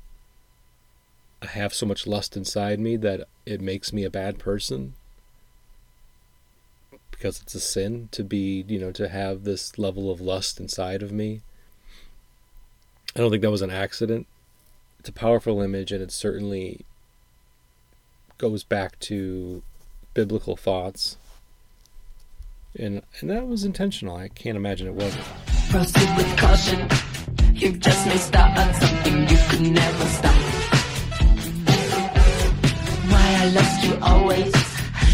I 1.42 1.46
have 1.46 1.74
so 1.74 1.86
much 1.86 2.06
lust 2.06 2.36
inside 2.36 2.78
me 2.80 2.96
that 2.96 3.28
it 3.44 3.60
makes 3.60 3.92
me 3.92 4.04
a 4.04 4.10
bad 4.10 4.38
person 4.38 4.94
because 7.10 7.40
it's 7.40 7.54
a 7.54 7.60
sin 7.60 8.08
to 8.12 8.24
be, 8.24 8.64
you 8.68 8.78
know, 8.78 8.92
to 8.92 9.08
have 9.08 9.44
this 9.44 9.78
level 9.78 10.10
of 10.10 10.20
lust 10.20 10.58
inside 10.60 11.02
of 11.02 11.12
me. 11.12 11.42
I 13.14 13.20
don't 13.20 13.30
think 13.30 13.42
that 13.42 13.50
was 13.50 13.62
an 13.62 13.70
accident. 13.70 14.26
It's 14.98 15.08
a 15.08 15.12
powerful 15.12 15.60
image 15.60 15.92
and 15.92 16.02
it 16.02 16.10
certainly 16.10 16.84
goes 18.42 18.64
back 18.64 18.98
to 18.98 19.62
biblical 20.14 20.56
thoughts. 20.56 21.16
And 22.76 23.02
and 23.20 23.30
that 23.30 23.46
was 23.46 23.64
intentional. 23.64 24.16
I 24.16 24.28
can't 24.28 24.56
imagine 24.56 24.88
it 24.88 24.94
wasn't. 24.94 25.24
Proceed 25.70 26.10
with 26.16 26.36
caution. 26.36 26.80
You 27.54 27.76
just 27.76 28.04
on 28.58 28.74
something 28.74 29.16
you 29.30 29.38
could 29.48 29.64
never 29.80 30.06
stop. 30.18 30.42
Why 33.12 33.26
I 33.42 33.46
you 33.84 33.94
always 34.02 34.52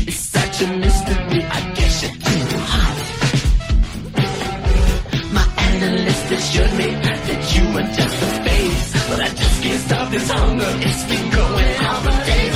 is 0.08 0.18
such 0.18 0.62
a 0.62 0.68
mystery. 0.84 1.42
I 1.58 1.60
guess 1.76 2.02
you're 2.02 2.18
too 2.28 2.46
hot. 2.72 2.96
My 5.36 5.46
analyst 5.68 6.32
assured 6.32 6.74
me 6.80 6.88
that 7.04 7.40
you 7.54 7.62
were 7.74 7.88
just 7.98 8.16
a 8.22 8.30
but 9.10 9.20
I 9.20 9.28
just 9.40 9.62
can't 9.62 9.82
stop 9.82 10.10
this 10.10 10.30
hunger. 10.30 10.72
It's 10.88 11.04
been 11.10 11.30
going 11.30 11.74
on 11.88 12.02
for 12.04 12.24
days. 12.24 12.48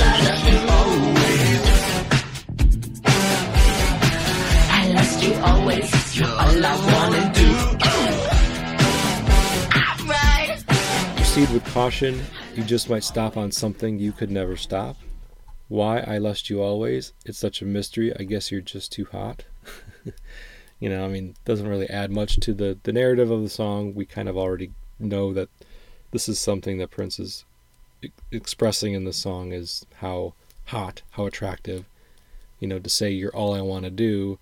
All 6.65 6.71
I 6.71 6.75
wanna 6.93 7.33
do. 7.33 7.53
Proceed 11.15 11.49
with 11.49 11.65
caution. 11.73 12.21
You 12.55 12.63
just 12.63 12.89
might 12.89 13.03
stop 13.03 13.37
on 13.37 13.51
something 13.51 13.99
you 13.99 14.11
could 14.11 14.31
never 14.31 14.55
stop. 14.55 14.97
Why 15.67 15.99
I 15.99 16.17
lust 16.19 16.49
you 16.49 16.61
always? 16.61 17.13
It's 17.25 17.39
such 17.39 17.61
a 17.61 17.65
mystery. 17.65 18.15
I 18.17 18.23
guess 18.23 18.51
you're 18.51 18.61
just 18.61 18.91
too 18.91 19.05
hot. 19.11 19.45
you 20.79 20.89
know, 20.89 21.03
I 21.03 21.07
mean, 21.07 21.35
doesn't 21.45 21.67
really 21.67 21.89
add 21.89 22.11
much 22.11 22.39
to 22.41 22.53
the 22.53 22.77
the 22.83 22.93
narrative 22.93 23.31
of 23.31 23.41
the 23.41 23.49
song. 23.49 23.93
We 23.95 24.05
kind 24.05 24.29
of 24.29 24.37
already 24.37 24.71
know 24.99 25.33
that 25.33 25.49
this 26.11 26.29
is 26.29 26.39
something 26.39 26.77
that 26.77 26.91
Prince 26.91 27.19
is 27.19 27.45
expressing 28.31 28.93
in 28.93 29.05
the 29.05 29.13
song 29.13 29.51
is 29.51 29.85
how 29.95 30.33
hot, 30.65 31.01
how 31.11 31.25
attractive. 31.25 31.85
You 32.59 32.67
know, 32.67 32.79
to 32.79 32.89
say 32.89 33.09
you're 33.09 33.35
all 33.35 33.53
I 33.53 33.61
want 33.61 33.85
to 33.85 33.91
do. 33.91 34.39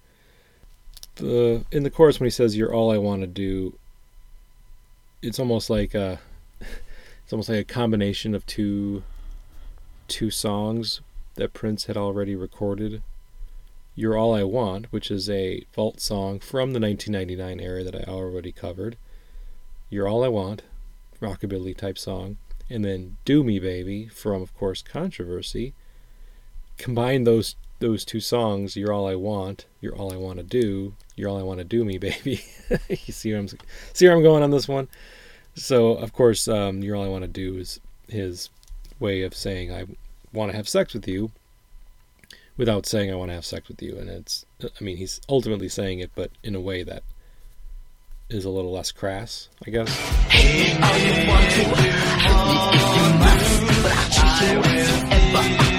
The 1.21 1.63
in 1.71 1.83
the 1.83 1.91
chorus 1.91 2.19
when 2.19 2.25
he 2.25 2.31
says 2.31 2.57
you're 2.57 2.73
all 2.73 2.91
I 2.91 2.97
want 2.97 3.21
to 3.21 3.27
do, 3.27 3.77
it's 5.21 5.39
almost 5.39 5.69
like 5.69 5.93
a 5.93 6.19
it's 6.59 7.31
almost 7.31 7.47
like 7.47 7.59
a 7.59 7.63
combination 7.63 8.33
of 8.33 8.43
two 8.47 9.03
two 10.07 10.31
songs 10.31 10.99
that 11.35 11.53
Prince 11.53 11.85
had 11.85 11.95
already 11.95 12.35
recorded. 12.35 13.03
You're 13.93 14.17
All 14.17 14.33
I 14.33 14.43
Want, 14.43 14.91
which 14.91 15.11
is 15.11 15.29
a 15.29 15.63
vault 15.75 15.99
song 15.99 16.39
from 16.39 16.73
the 16.73 16.79
1999 16.79 17.59
era 17.59 17.83
that 17.83 17.95
I 17.95 18.11
already 18.11 18.51
covered. 18.51 18.97
You're 19.91 20.07
All 20.07 20.23
I 20.23 20.27
Want, 20.27 20.63
rockabilly 21.21 21.77
type 21.77 21.99
song, 21.99 22.37
and 22.67 22.83
then 22.83 23.17
Do 23.25 23.43
Me 23.43 23.59
Baby 23.59 24.07
from 24.07 24.41
of 24.41 24.57
course 24.57 24.81
Controversy. 24.81 25.73
Combine 26.79 27.25
those 27.25 27.55
those 27.81 28.05
two 28.05 28.21
songs, 28.21 28.77
You're 28.77 28.93
All 28.93 29.07
I 29.07 29.15
Want, 29.15 29.65
You're 29.81 29.95
All 29.95 30.13
I 30.13 30.15
Want 30.15 30.37
to 30.37 30.43
Do, 30.43 30.93
You're 31.15 31.29
All 31.29 31.37
I 31.39 31.43
Want 31.43 31.57
to 31.59 31.65
Do 31.65 31.83
Me 31.83 31.97
Baby. 31.99 32.41
you 32.87 32.95
see 33.13 33.31
where 33.31 33.39
I'm 33.39 33.47
see 33.93 34.07
where 34.07 34.15
I'm 34.15 34.23
going 34.23 34.43
on 34.43 34.51
this 34.51 34.67
one? 34.67 34.87
So 35.55 35.95
of 35.95 36.13
course, 36.13 36.47
um, 36.47 36.81
You're 36.81 36.95
All 36.95 37.03
I 37.03 37.09
Want 37.09 37.23
to 37.23 37.27
Do 37.27 37.57
is 37.57 37.81
his 38.07 38.49
way 38.99 39.23
of 39.23 39.35
saying 39.35 39.73
I 39.73 39.85
want 40.31 40.51
to 40.51 40.57
have 40.57 40.69
sex 40.69 40.93
with 40.93 41.07
you 41.07 41.31
without 42.55 42.85
saying 42.85 43.11
I 43.11 43.15
want 43.15 43.29
to 43.29 43.35
have 43.35 43.45
sex 43.45 43.67
with 43.67 43.81
you. 43.81 43.97
And 43.97 44.09
it's, 44.09 44.45
I 44.63 44.83
mean, 44.83 44.97
he's 44.97 45.19
ultimately 45.27 45.67
saying 45.67 45.99
it, 45.99 46.11
but 46.15 46.31
in 46.43 46.55
a 46.55 46.61
way 46.61 46.83
that 46.83 47.03
is 48.29 48.45
a 48.45 48.49
little 48.49 48.71
less 48.71 48.91
crass, 48.91 49.49
I 49.65 49.71
guess. 49.71 49.89
I 55.23 55.77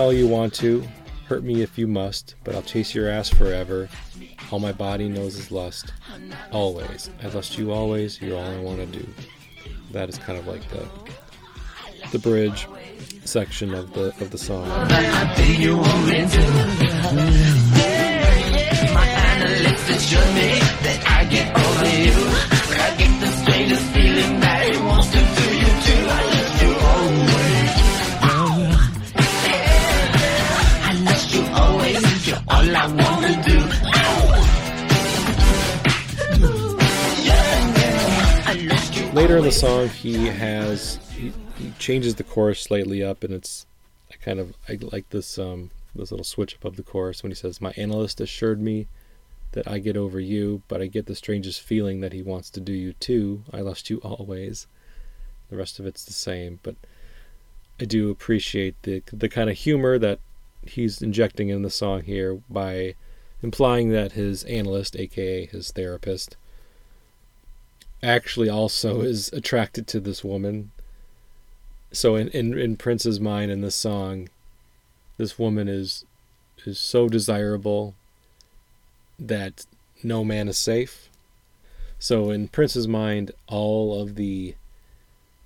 all 0.00 0.12
you 0.14 0.26
want 0.26 0.54
to, 0.54 0.82
hurt 1.26 1.44
me 1.44 1.60
if 1.60 1.76
you 1.76 1.86
must, 1.86 2.34
but 2.42 2.54
I'll 2.54 2.62
chase 2.62 2.94
your 2.94 3.10
ass 3.10 3.28
forever. 3.28 3.86
All 4.50 4.58
my 4.58 4.72
body 4.72 5.10
knows 5.10 5.36
is 5.36 5.52
lust. 5.52 5.92
Always. 6.52 7.10
I 7.22 7.28
lust 7.28 7.58
you 7.58 7.70
always, 7.70 8.20
you're 8.20 8.38
all 8.38 8.50
I 8.50 8.58
want 8.60 8.78
to 8.78 8.86
do. 8.86 9.06
That 9.92 10.08
is 10.08 10.16
kind 10.16 10.38
of 10.38 10.46
like 10.46 10.66
the 10.70 10.88
the 12.12 12.18
bridge 12.18 12.66
section 13.24 13.74
of 13.74 13.92
the 13.92 14.06
of 14.22 14.30
the 14.30 14.38
song. 14.38 14.66
The 39.50 39.56
song, 39.56 39.88
he 39.88 40.26
has 40.26 41.00
he, 41.12 41.32
he 41.58 41.72
changes 41.76 42.14
the 42.14 42.22
chorus 42.22 42.60
slightly 42.60 43.02
up, 43.02 43.24
and 43.24 43.34
it's 43.34 43.66
I 44.08 44.14
kind 44.14 44.38
of 44.38 44.54
I 44.68 44.78
like 44.80 45.10
this 45.10 45.40
um 45.40 45.72
this 45.92 46.12
little 46.12 46.22
switch 46.22 46.54
up 46.54 46.64
of 46.64 46.76
the 46.76 46.84
chorus 46.84 47.24
when 47.24 47.32
he 47.32 47.34
says, 47.34 47.60
"My 47.60 47.72
analyst 47.76 48.20
assured 48.20 48.60
me 48.60 48.86
that 49.50 49.66
I 49.66 49.80
get 49.80 49.96
over 49.96 50.20
you, 50.20 50.62
but 50.68 50.80
I 50.80 50.86
get 50.86 51.06
the 51.06 51.16
strangest 51.16 51.62
feeling 51.62 51.98
that 51.98 52.12
he 52.12 52.22
wants 52.22 52.48
to 52.50 52.60
do 52.60 52.72
you 52.72 52.92
too. 52.92 53.42
I 53.52 53.60
lost 53.60 53.90
you 53.90 53.98
always." 54.04 54.68
The 55.48 55.56
rest 55.56 55.80
of 55.80 55.86
it's 55.86 56.04
the 56.04 56.12
same, 56.12 56.60
but 56.62 56.76
I 57.80 57.86
do 57.86 58.08
appreciate 58.08 58.80
the 58.82 59.02
the 59.12 59.28
kind 59.28 59.50
of 59.50 59.56
humor 59.56 59.98
that 59.98 60.20
he's 60.62 61.02
injecting 61.02 61.48
in 61.48 61.62
the 61.62 61.70
song 61.70 62.02
here 62.02 62.40
by 62.48 62.94
implying 63.42 63.88
that 63.88 64.12
his 64.12 64.44
analyst, 64.44 64.94
aka 64.94 65.46
his 65.46 65.72
therapist, 65.72 66.36
actually 68.02 68.48
also 68.48 69.00
is 69.00 69.32
attracted 69.32 69.86
to 69.88 70.00
this 70.00 70.24
woman. 70.24 70.70
So 71.92 72.16
in, 72.16 72.28
in, 72.28 72.58
in 72.58 72.76
Prince's 72.76 73.20
mind 73.20 73.50
in 73.50 73.60
this 73.60 73.76
song, 73.76 74.28
this 75.18 75.38
woman 75.38 75.68
is 75.68 76.04
is 76.66 76.78
so 76.78 77.08
desirable 77.08 77.94
that 79.18 79.66
no 80.02 80.24
man 80.24 80.48
is 80.48 80.58
safe. 80.58 81.08
So 81.98 82.30
in 82.30 82.48
Prince's 82.48 82.88
mind, 82.88 83.32
all 83.46 84.00
of 84.00 84.14
the 84.14 84.54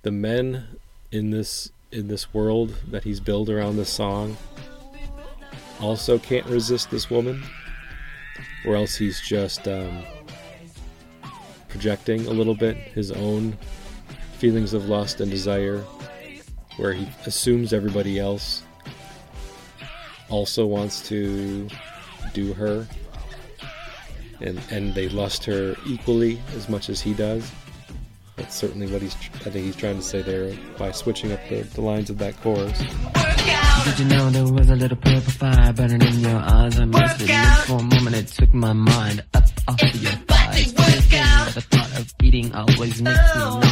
the 0.03 0.11
men 0.11 0.67
in 1.11 1.31
this 1.31 1.71
in 1.91 2.07
this 2.07 2.33
world 2.33 2.75
that 2.89 3.03
he's 3.03 3.19
built 3.19 3.49
around 3.49 3.77
this 3.77 3.89
song 3.89 4.37
also 5.81 6.17
can't 6.17 6.45
resist 6.45 6.89
this 6.89 7.09
woman, 7.09 7.43
or 8.65 8.75
else 8.75 8.95
he's 8.95 9.19
just 9.21 9.67
um, 9.67 10.03
projecting 11.75 12.25
a 12.27 12.29
little 12.29 12.55
bit 12.55 12.77
his 12.77 13.11
own 13.11 13.51
feelings 14.37 14.73
of 14.73 14.87
lust 14.87 15.19
and 15.19 15.29
desire, 15.29 15.79
where 16.77 16.93
he 16.93 17.05
assumes 17.25 17.73
everybody 17.73 18.17
else 18.17 18.63
also 20.29 20.65
wants 20.65 21.05
to 21.09 21.67
do 22.33 22.53
her, 22.53 22.87
and 24.39 24.57
and 24.71 24.95
they 24.95 25.09
lust 25.09 25.43
her 25.43 25.75
equally 25.85 26.39
as 26.55 26.69
much 26.69 26.87
as 26.87 27.01
he 27.01 27.13
does. 27.13 27.51
That's 28.37 28.55
certainly 28.55 28.87
what 28.87 29.01
he's. 29.01 29.15
I 29.45 29.49
think 29.49 29.65
he's 29.65 29.75
trying 29.75 29.97
to 29.97 30.01
say 30.01 30.21
there 30.21 30.57
by 30.77 30.91
switching 30.91 31.33
up 31.33 31.41
the, 31.49 31.63
the 31.63 31.81
lines 31.81 32.09
of 32.09 32.17
that 32.19 32.39
chorus. 32.41 32.79
Did 33.83 33.99
you 33.99 34.05
know 34.05 34.29
there 34.29 34.47
was 34.47 34.69
a 34.69 34.75
little 34.75 34.97
purple 34.97 35.31
fire 35.31 35.73
burning 35.73 36.01
in 36.01 36.19
your 36.21 36.39
eyes? 36.39 36.79
I 36.79 36.85
missed 36.85 37.19
it. 37.19 37.65
For 37.65 37.79
a 37.79 37.83
moment 37.83 38.15
it 38.15 38.27
took 38.27 38.53
my 38.53 38.71
mind 38.71 39.25
up 39.33 39.43
off 39.67 39.81
of 39.81 39.95
your 40.01 40.13
always 42.85 43.01
makes 43.01 43.35
me 43.35 43.64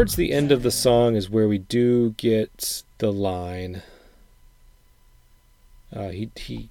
towards 0.00 0.16
the 0.16 0.32
end 0.32 0.50
of 0.50 0.62
the 0.62 0.70
song 0.70 1.14
is 1.14 1.28
where 1.28 1.46
we 1.46 1.58
do 1.58 2.12
get 2.12 2.82
the 2.96 3.12
line. 3.12 3.82
Uh, 5.94 6.08
he 6.08 6.30
he 6.36 6.70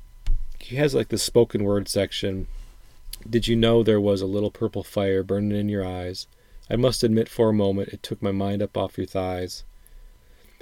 he 0.57 0.77
has 0.77 0.95
like 0.95 1.09
the 1.09 1.17
spoken 1.19 1.63
word 1.63 1.87
section. 1.87 2.47
Did 3.29 3.47
you 3.47 3.55
know 3.55 3.83
there 3.83 4.01
was 4.01 4.23
a 4.23 4.25
little 4.25 4.49
purple 4.49 4.81
fire 4.81 5.21
burning 5.21 5.55
in 5.55 5.69
your 5.69 5.85
eyes? 5.85 6.25
I 6.71 6.75
must 6.75 7.03
admit, 7.03 7.29
for 7.29 7.49
a 7.49 7.53
moment, 7.53 7.89
it 7.89 8.01
took 8.01 8.19
my 8.19 8.31
mind 8.31 8.63
up 8.63 8.75
off 8.75 8.97
your 8.97 9.05
thighs. 9.05 9.63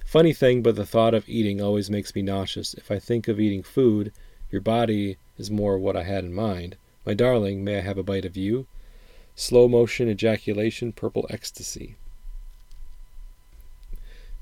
Funny 0.06 0.34
thing, 0.34 0.62
but 0.62 0.76
the 0.76 0.86
thought 0.86 1.14
of 1.14 1.30
eating 1.30 1.62
always 1.62 1.90
makes 1.90 2.14
me 2.14 2.22
nauseous. 2.22 2.74
If 2.74 2.92
I 2.92 3.00
think 3.00 3.30
of 3.30 3.40
eating 3.40 3.64
food, 3.64 4.12
your 4.52 4.60
body 4.60 5.16
is 5.38 5.50
more 5.50 5.80
what 5.80 5.96
I 5.96 6.04
had 6.04 6.26
in 6.26 6.34
mind. 6.34 6.76
My 7.06 7.14
darling, 7.14 7.64
may 7.64 7.78
I 7.78 7.82
have 7.84 7.98
a 7.98 8.04
bite 8.04 8.26
of 8.26 8.36
you? 8.36 8.68
Slow 9.36 9.70
motion 9.70 10.10
ejaculation, 10.10 10.92
purple 10.92 11.26
ecstasy. 11.30 11.96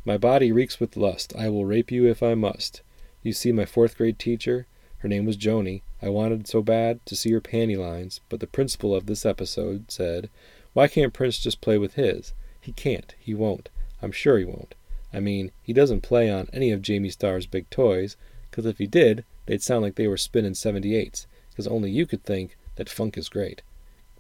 My 0.08 0.18
body 0.18 0.52
reeks 0.52 0.80
with 0.80 0.96
lust. 0.96 1.34
I 1.36 1.50
will 1.50 1.66
rape 1.66 1.92
you 1.92 2.08
if 2.08 2.22
I 2.22 2.36
must. 2.36 2.84
You 3.24 3.34
see, 3.34 3.52
my 3.52 3.66
fourth 3.66 3.98
grade 3.98 4.20
teacher, 4.20 4.68
her 5.00 5.10
name 5.10 5.26
was 5.26 5.36
Joni. 5.36 5.82
I 6.00 6.10
wanted 6.10 6.48
so 6.48 6.62
bad 6.62 7.04
to 7.08 7.16
see 7.16 7.32
her 7.32 7.42
panty 7.42 7.76
lines, 7.76 8.22
but 8.30 8.40
the 8.40 8.46
principal 8.46 8.94
of 8.94 9.08
this 9.08 9.26
episode 9.26 9.90
said, 9.90 10.30
Why 10.74 10.88
can't 10.88 11.12
Prince 11.12 11.40
just 11.40 11.60
play 11.60 11.80
with 11.80 11.96
his? 11.96 12.34
He 12.62 12.72
can't. 12.72 13.16
He 13.18 13.34
won't. 13.34 13.70
I'm 14.00 14.12
sure 14.12 14.38
he 14.38 14.46
won't. 14.46 14.76
I 15.12 15.20
mean, 15.20 15.52
he 15.64 15.74
doesn't 15.74 16.02
play 16.02 16.30
on 16.30 16.50
any 16.54 16.70
of 16.70 16.84
Jamie 16.84 17.10
Starr's 17.10 17.48
big 17.48 17.68
toys, 17.72 18.16
'cause 18.52 18.68
if 18.68 18.78
he 18.78 18.86
did, 18.86 19.24
they'd 19.48 19.64
sound 19.64 19.82
like 19.82 19.96
they 19.96 20.08
were 20.08 20.18
spinning 20.18 20.54
78s, 20.54 21.26
'cause 21.56 21.66
only 21.66 21.90
you 21.90 22.06
could 22.06 22.24
think 22.24 22.58
that 22.76 22.90
funk 22.90 23.18
is 23.18 23.28
great. 23.28 23.64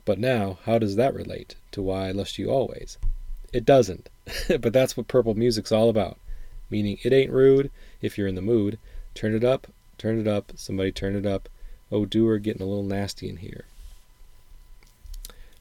But 0.03 0.17
now, 0.17 0.57
how 0.63 0.79
does 0.79 0.95
that 0.95 1.13
relate 1.13 1.55
to 1.73 1.83
why 1.83 2.07
I 2.07 2.12
lust 2.12 2.39
you 2.39 2.49
always? 2.49 2.97
It 3.55 3.63
doesn't. 3.63 4.09
but 4.59 4.73
that's 4.73 4.97
what 4.97 5.07
purple 5.07 5.33
music's 5.33 5.71
all 5.71 5.87
about. 5.87 6.17
Meaning 6.69 6.97
it 7.03 7.13
ain't 7.13 7.31
rude 7.31 7.71
if 8.01 8.17
you're 8.17 8.27
in 8.27 8.35
the 8.35 8.41
mood. 8.41 8.77
Turn 9.13 9.33
it 9.33 9.45
up, 9.45 9.67
turn 9.97 10.19
it 10.19 10.27
up, 10.27 10.51
somebody 10.57 10.91
turn 10.91 11.15
it 11.15 11.25
up. 11.25 11.47
Oh, 11.89 12.05
doer 12.05 12.37
getting 12.37 12.61
a 12.61 12.65
little 12.65 12.83
nasty 12.83 13.29
in 13.29 13.37
here. 13.37 13.63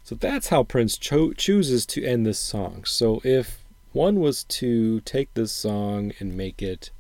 So 0.03 0.17
that's 0.17 0.49
how 0.49 0.65
Prince 0.65 0.99
cho- 0.99 1.35
chooses 1.35 1.87
to 1.87 2.05
end 2.05 2.27
this 2.27 2.41
song. 2.41 2.83
So 2.85 3.21
if 3.23 3.63
one 3.93 4.19
was 4.19 4.43
to 4.45 4.99
take 5.03 5.33
this 5.35 5.53
song 5.53 6.13
and 6.19 6.37
make 6.37 6.61
it 6.61 6.91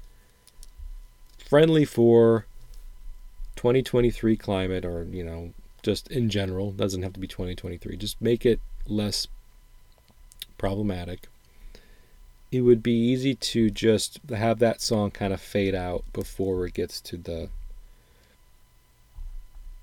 friendly 1.38 1.84
for 1.84 2.46
2023 3.56 4.36
climate 4.36 4.84
or, 4.84 5.02
you 5.10 5.24
know, 5.24 5.54
just 5.82 6.08
in 6.08 6.30
general, 6.30 6.70
doesn't 6.70 7.02
have 7.02 7.14
to 7.14 7.20
be 7.20 7.26
2023, 7.26 7.96
just 7.96 8.22
make 8.22 8.46
it 8.46 8.60
less 8.86 9.26
problematic. 10.64 11.28
It 12.50 12.62
would 12.62 12.82
be 12.82 12.96
easy 12.96 13.34
to 13.34 13.68
just 13.68 14.18
have 14.30 14.60
that 14.60 14.80
song 14.80 15.10
kind 15.10 15.34
of 15.34 15.38
fade 15.38 15.74
out 15.74 16.04
before 16.14 16.64
it 16.64 16.72
gets 16.72 17.02
to 17.02 17.18
the 17.18 17.50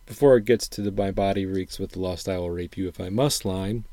before 0.08 0.38
it 0.38 0.46
gets 0.46 0.68
to 0.70 0.82
the 0.82 0.92
my 0.92 1.12
body 1.12 1.46
reeks 1.46 1.78
with 1.78 1.92
the 1.92 2.00
lust 2.00 2.28
I 2.28 2.40
will 2.40 2.50
rape 2.50 2.78
you 2.78 2.88
if 2.88 3.00
I 3.00 3.10
must 3.10 3.46
line. 3.46 3.84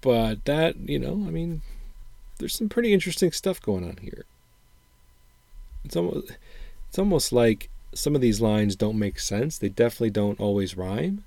But 0.00 0.44
that, 0.46 0.76
you 0.76 0.98
know, 0.98 1.12
I 1.12 1.30
mean, 1.30 1.62
there's 2.38 2.56
some 2.56 2.68
pretty 2.68 2.92
interesting 2.92 3.30
stuff 3.30 3.62
going 3.62 3.84
on 3.84 3.98
here. 4.02 4.24
It's 5.84 5.94
almost 5.94 6.32
it's 6.88 6.98
almost 6.98 7.32
like 7.32 7.70
some 7.94 8.16
of 8.16 8.20
these 8.20 8.40
lines 8.40 8.74
don't 8.74 8.98
make 8.98 9.20
sense. 9.20 9.58
They 9.58 9.68
definitely 9.68 10.10
don't 10.10 10.40
always 10.40 10.76
rhyme. 10.76 11.22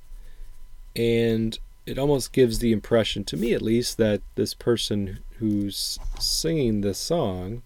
And 0.94 1.58
it 1.92 2.00
almost 2.00 2.32
gives 2.32 2.60
the 2.60 2.72
impression, 2.72 3.26
to 3.26 3.36
me 3.36 3.52
at 3.54 3.62
least, 3.62 3.98
that 3.98 4.22
this 4.36 4.54
person 4.54 5.20
who's 5.40 6.00
singing 6.18 6.80
this 6.80 6.98
song 6.98 7.64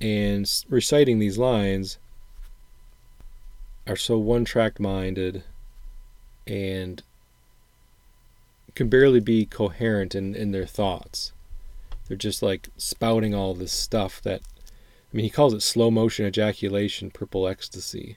and 0.00 0.64
reciting 0.68 1.20
these 1.20 1.38
lines 1.38 1.98
are 3.86 3.94
so 3.94 4.18
one 4.18 4.44
track 4.44 4.80
minded 4.80 5.44
and 6.44 7.04
can 8.74 8.88
barely 8.88 9.20
be 9.20 9.46
coherent 9.46 10.16
in, 10.16 10.34
in 10.34 10.50
their 10.50 10.66
thoughts. 10.66 11.32
They're 12.08 12.16
just 12.16 12.42
like 12.42 12.68
spouting 12.76 13.32
all 13.32 13.54
this 13.54 13.72
stuff 13.72 14.20
that 14.22 14.40
I 14.60 15.16
mean, 15.16 15.22
he 15.22 15.30
calls 15.30 15.54
it 15.54 15.62
slow 15.62 15.92
motion 15.92 16.26
ejaculation, 16.26 17.12
purple 17.12 17.46
ecstasy. 17.46 18.16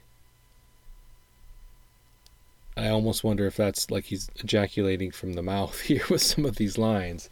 I 2.76 2.88
almost 2.88 3.24
wonder 3.24 3.46
if 3.46 3.56
that's 3.56 3.90
like 3.90 4.04
he's 4.04 4.30
ejaculating 4.36 5.10
from 5.10 5.32
the 5.32 5.42
mouth 5.42 5.80
here 5.82 6.04
with 6.10 6.22
some 6.22 6.44
of 6.44 6.56
these 6.56 6.76
lines. 6.76 7.30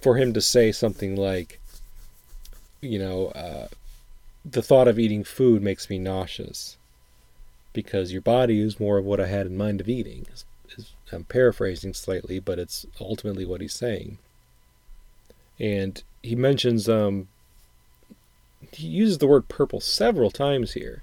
For 0.00 0.16
him 0.16 0.32
to 0.34 0.40
say 0.40 0.72
something 0.72 1.16
like, 1.16 1.60
you 2.80 2.98
know, 2.98 3.28
uh, 3.28 3.68
the 4.44 4.62
thought 4.62 4.88
of 4.88 4.98
eating 4.98 5.24
food 5.24 5.62
makes 5.62 5.90
me 5.90 5.98
nauseous 5.98 6.76
because 7.72 8.12
your 8.12 8.22
body 8.22 8.60
is 8.60 8.80
more 8.80 8.98
of 8.98 9.04
what 9.04 9.20
I 9.20 9.26
had 9.26 9.46
in 9.46 9.56
mind 9.56 9.80
of 9.80 9.88
eating. 9.88 10.26
I'm 11.12 11.24
paraphrasing 11.24 11.94
slightly, 11.94 12.38
but 12.38 12.58
it's 12.58 12.86
ultimately 13.00 13.44
what 13.44 13.60
he's 13.60 13.74
saying. 13.74 14.18
And 15.58 16.02
he 16.22 16.34
mentions 16.34 16.88
um, 16.88 17.28
he 18.72 18.86
uses 18.86 19.18
the 19.18 19.26
word 19.26 19.48
purple 19.48 19.80
several 19.80 20.30
times 20.30 20.72
here. 20.72 21.02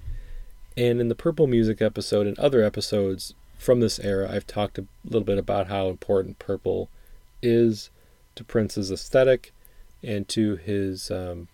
And 0.76 1.00
in 1.00 1.08
the 1.08 1.14
purple 1.14 1.46
music 1.46 1.82
episode 1.82 2.26
and 2.26 2.38
other 2.38 2.62
episodes 2.62 3.34
from 3.62 3.80
this 3.80 4.00
era, 4.00 4.28
I've 4.30 4.46
talked 4.46 4.78
a 4.78 4.86
little 5.04 5.24
bit 5.24 5.38
about 5.38 5.68
how 5.68 5.88
important 5.88 6.40
purple 6.40 6.90
is 7.40 7.90
to 8.34 8.42
Prince's 8.42 8.90
aesthetic 8.90 9.52
and 10.02 10.26
to 10.28 10.56
his 10.56 11.10
um, 11.10 11.46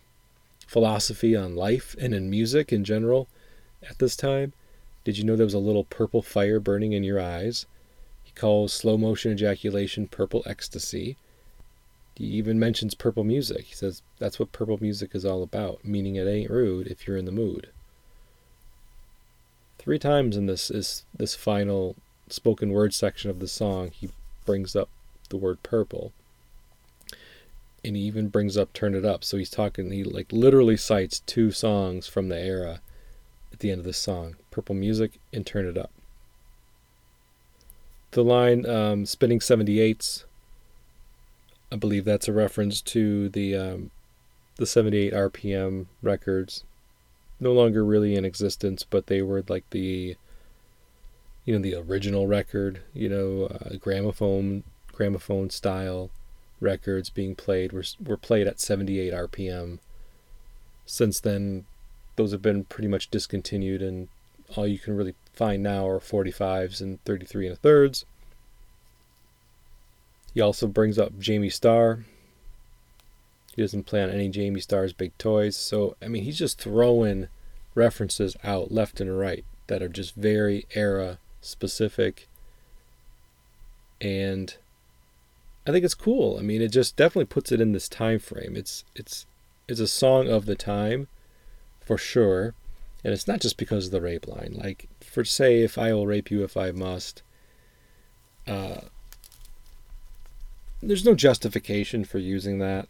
philosophy 0.66 1.36
on 1.36 1.54
life 1.54 1.94
and 2.00 2.14
in 2.14 2.30
music 2.30 2.72
in 2.72 2.82
general 2.82 3.28
at 3.88 3.98
this 3.98 4.16
time. 4.16 4.54
Did 5.04 5.18
you 5.18 5.24
know 5.24 5.36
there 5.36 5.44
was 5.44 5.54
a 5.54 5.58
little 5.58 5.84
purple 5.84 6.22
fire 6.22 6.58
burning 6.58 6.92
in 6.92 7.04
your 7.04 7.20
eyes? 7.20 7.66
He 8.24 8.32
calls 8.32 8.72
slow 8.72 8.96
motion 8.96 9.32
ejaculation 9.32 10.08
purple 10.08 10.42
ecstasy. 10.46 11.16
He 12.14 12.24
even 12.24 12.58
mentions 12.58 12.94
purple 12.94 13.24
music. 13.24 13.64
He 13.64 13.74
says 13.74 14.02
that's 14.18 14.38
what 14.38 14.52
purple 14.52 14.78
music 14.80 15.14
is 15.14 15.26
all 15.26 15.42
about, 15.42 15.84
meaning 15.84 16.16
it 16.16 16.26
ain't 16.26 16.50
rude 16.50 16.86
if 16.86 17.06
you're 17.06 17.18
in 17.18 17.26
the 17.26 17.32
mood. 17.32 17.68
Three 19.88 19.98
times 19.98 20.36
in 20.36 20.44
this 20.44 20.70
is 20.70 21.06
this 21.16 21.34
final 21.34 21.96
spoken 22.28 22.72
word 22.72 22.92
section 22.92 23.30
of 23.30 23.40
the 23.40 23.48
song, 23.48 23.90
he 23.90 24.10
brings 24.44 24.76
up 24.76 24.90
the 25.30 25.38
word 25.38 25.62
purple. 25.62 26.12
And 27.82 27.96
he 27.96 28.02
even 28.02 28.28
brings 28.28 28.58
up 28.58 28.74
Turn 28.74 28.94
It 28.94 29.06
Up. 29.06 29.24
So 29.24 29.38
he's 29.38 29.48
talking 29.48 29.90
he 29.90 30.04
like 30.04 30.30
literally 30.30 30.76
cites 30.76 31.20
two 31.20 31.50
songs 31.50 32.06
from 32.06 32.28
the 32.28 32.38
era 32.38 32.82
at 33.50 33.60
the 33.60 33.70
end 33.70 33.78
of 33.78 33.86
this 33.86 33.96
song. 33.96 34.36
Purple 34.50 34.74
Music 34.74 35.18
and 35.32 35.46
Turn 35.46 35.66
It 35.66 35.78
Up. 35.78 35.90
The 38.10 38.22
line 38.22 38.66
um, 38.66 39.06
spinning 39.06 39.40
78s 39.40 40.24
I 41.72 41.76
believe 41.76 42.04
that's 42.04 42.28
a 42.28 42.32
reference 42.34 42.82
to 42.82 43.30
the 43.30 43.56
um, 43.56 43.90
the 44.56 44.66
78 44.66 45.14
RPM 45.14 45.86
records, 46.02 46.64
no 47.40 47.52
longer 47.52 47.84
really 47.84 48.16
in 48.16 48.24
existence, 48.24 48.84
but 48.84 49.06
they 49.06 49.22
were 49.22 49.44
like 49.48 49.68
the 49.70 50.16
you 51.44 51.54
know 51.54 51.60
the 51.60 51.74
original 51.74 52.26
record, 52.26 52.82
you 52.92 53.08
know, 53.08 53.46
uh, 53.46 53.76
gramophone 53.76 54.64
gramophone 54.92 55.48
style 55.50 56.10
records 56.60 57.08
being 57.10 57.34
played 57.34 57.72
were 57.72 57.84
were 58.04 58.16
played 58.16 58.46
at 58.46 58.60
78 58.60 59.12
RPM. 59.12 59.78
Since 60.84 61.20
then, 61.20 61.64
those 62.16 62.32
have 62.32 62.42
been 62.42 62.64
pretty 62.64 62.88
much 62.88 63.10
discontinued, 63.10 63.82
and 63.82 64.08
all 64.56 64.66
you 64.66 64.78
can 64.78 64.96
really 64.96 65.14
find 65.32 65.62
now 65.62 65.86
are 65.86 66.00
45s 66.00 66.80
and 66.80 67.02
33 67.04 67.46
and 67.46 67.52
a 67.54 67.56
thirds. 67.56 68.04
He 70.34 70.40
also 70.40 70.66
brings 70.66 70.98
up 70.98 71.18
Jamie 71.18 71.50
Starr. 71.50 72.04
He 73.58 73.64
doesn't 73.64 73.86
play 73.86 74.04
on 74.04 74.10
any 74.10 74.28
Jamie 74.28 74.60
Starr's 74.60 74.92
big 74.92 75.18
toys. 75.18 75.56
So, 75.56 75.96
I 76.00 76.06
mean, 76.06 76.22
he's 76.22 76.38
just 76.38 76.60
throwing 76.60 77.26
references 77.74 78.36
out 78.44 78.70
left 78.70 79.00
and 79.00 79.18
right 79.18 79.44
that 79.66 79.82
are 79.82 79.88
just 79.88 80.14
very 80.14 80.64
era 80.76 81.18
specific. 81.40 82.28
And 84.00 84.54
I 85.66 85.72
think 85.72 85.84
it's 85.84 85.96
cool. 85.96 86.38
I 86.38 86.42
mean, 86.42 86.62
it 86.62 86.68
just 86.68 86.94
definitely 86.94 87.24
puts 87.24 87.50
it 87.50 87.60
in 87.60 87.72
this 87.72 87.88
time 87.88 88.20
frame. 88.20 88.54
It's 88.54 88.84
it's 88.94 89.26
it's 89.66 89.80
a 89.80 89.88
song 89.88 90.28
of 90.28 90.46
the 90.46 90.54
time 90.54 91.08
for 91.80 91.98
sure. 91.98 92.54
And 93.02 93.12
it's 93.12 93.26
not 93.26 93.40
just 93.40 93.56
because 93.56 93.86
of 93.86 93.90
the 93.90 94.00
rape 94.00 94.28
line. 94.28 94.54
Like 94.56 94.88
for 95.00 95.24
say 95.24 95.62
if 95.62 95.76
I 95.76 95.92
will 95.92 96.06
rape 96.06 96.30
you 96.30 96.44
if 96.44 96.56
I 96.56 96.70
must 96.70 97.22
uh 98.46 98.82
there's 100.80 101.04
no 101.04 101.16
justification 101.16 102.04
for 102.04 102.18
using 102.18 102.60
that. 102.60 102.86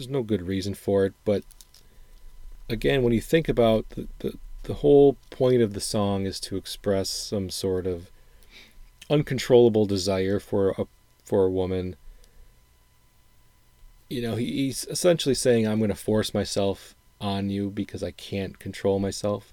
There's 0.00 0.08
no 0.08 0.22
good 0.22 0.48
reason 0.48 0.72
for 0.72 1.04
it, 1.04 1.12
but 1.26 1.44
again, 2.70 3.02
when 3.02 3.12
you 3.12 3.20
think 3.20 3.50
about 3.50 3.86
the, 3.90 4.08
the, 4.20 4.38
the 4.62 4.74
whole 4.74 5.18
point 5.28 5.60
of 5.60 5.74
the 5.74 5.80
song 5.80 6.24
is 6.24 6.40
to 6.40 6.56
express 6.56 7.10
some 7.10 7.50
sort 7.50 7.86
of 7.86 8.10
uncontrollable 9.10 9.84
desire 9.84 10.40
for 10.40 10.70
a 10.78 10.86
for 11.22 11.44
a 11.44 11.50
woman. 11.50 11.96
You 14.08 14.22
know, 14.22 14.36
he, 14.36 14.46
he's 14.46 14.86
essentially 14.86 15.34
saying, 15.34 15.68
"I'm 15.68 15.80
going 15.80 15.90
to 15.90 15.94
force 15.94 16.32
myself 16.32 16.94
on 17.20 17.50
you 17.50 17.68
because 17.68 18.02
I 18.02 18.12
can't 18.12 18.58
control 18.58 19.00
myself," 19.00 19.52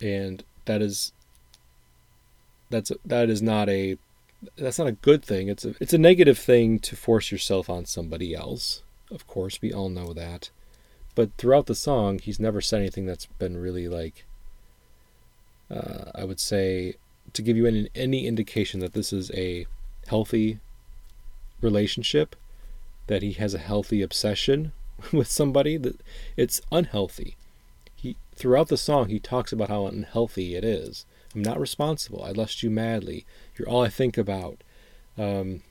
and 0.00 0.44
that 0.66 0.80
is 0.80 1.10
that's 2.70 2.92
that 3.04 3.28
is 3.28 3.42
not 3.42 3.68
a 3.68 3.98
that's 4.56 4.78
not 4.78 4.86
a 4.86 4.92
good 4.92 5.24
thing. 5.24 5.48
It's 5.48 5.64
a 5.64 5.74
it's 5.80 5.92
a 5.92 5.98
negative 5.98 6.38
thing 6.38 6.78
to 6.78 6.94
force 6.94 7.32
yourself 7.32 7.68
on 7.68 7.86
somebody 7.86 8.36
else. 8.36 8.83
Of 9.10 9.26
course, 9.26 9.60
we 9.60 9.72
all 9.72 9.88
know 9.88 10.12
that. 10.12 10.50
But 11.14 11.30
throughout 11.38 11.66
the 11.66 11.74
song, 11.74 12.18
he's 12.18 12.40
never 12.40 12.60
said 12.60 12.80
anything 12.80 13.06
that's 13.06 13.26
been 13.26 13.56
really 13.56 13.88
like 13.88 14.24
uh, 15.70 16.10
I 16.14 16.24
would 16.24 16.40
say 16.40 16.94
to 17.32 17.42
give 17.42 17.56
you 17.56 17.66
any 17.66 17.88
any 17.94 18.26
indication 18.26 18.80
that 18.80 18.92
this 18.92 19.12
is 19.12 19.30
a 19.32 19.66
healthy 20.06 20.58
relationship, 21.60 22.36
that 23.06 23.22
he 23.22 23.32
has 23.32 23.54
a 23.54 23.58
healthy 23.58 24.02
obsession 24.02 24.72
with 25.12 25.28
somebody 25.28 25.76
that 25.78 26.00
it's 26.36 26.60
unhealthy. 26.70 27.36
He 27.94 28.16
throughout 28.34 28.68
the 28.68 28.76
song 28.76 29.08
he 29.08 29.18
talks 29.18 29.52
about 29.52 29.68
how 29.68 29.86
unhealthy 29.86 30.54
it 30.54 30.64
is. 30.64 31.06
I'm 31.34 31.42
not 31.42 31.58
responsible. 31.58 32.22
I 32.22 32.30
lust 32.30 32.62
you 32.62 32.70
madly. 32.70 33.26
You're 33.56 33.68
all 33.68 33.82
I 33.82 33.88
think 33.88 34.16
about. 34.16 34.62
Um, 35.18 35.62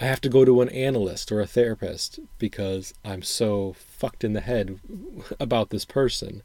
I 0.00 0.04
have 0.04 0.20
to 0.20 0.28
go 0.28 0.44
to 0.44 0.60
an 0.62 0.68
analyst 0.68 1.32
or 1.32 1.40
a 1.40 1.46
therapist 1.46 2.20
because 2.38 2.94
I'm 3.04 3.22
so 3.22 3.74
fucked 3.78 4.22
in 4.22 4.32
the 4.32 4.40
head 4.40 4.78
about 5.40 5.70
this 5.70 5.84
person. 5.84 6.42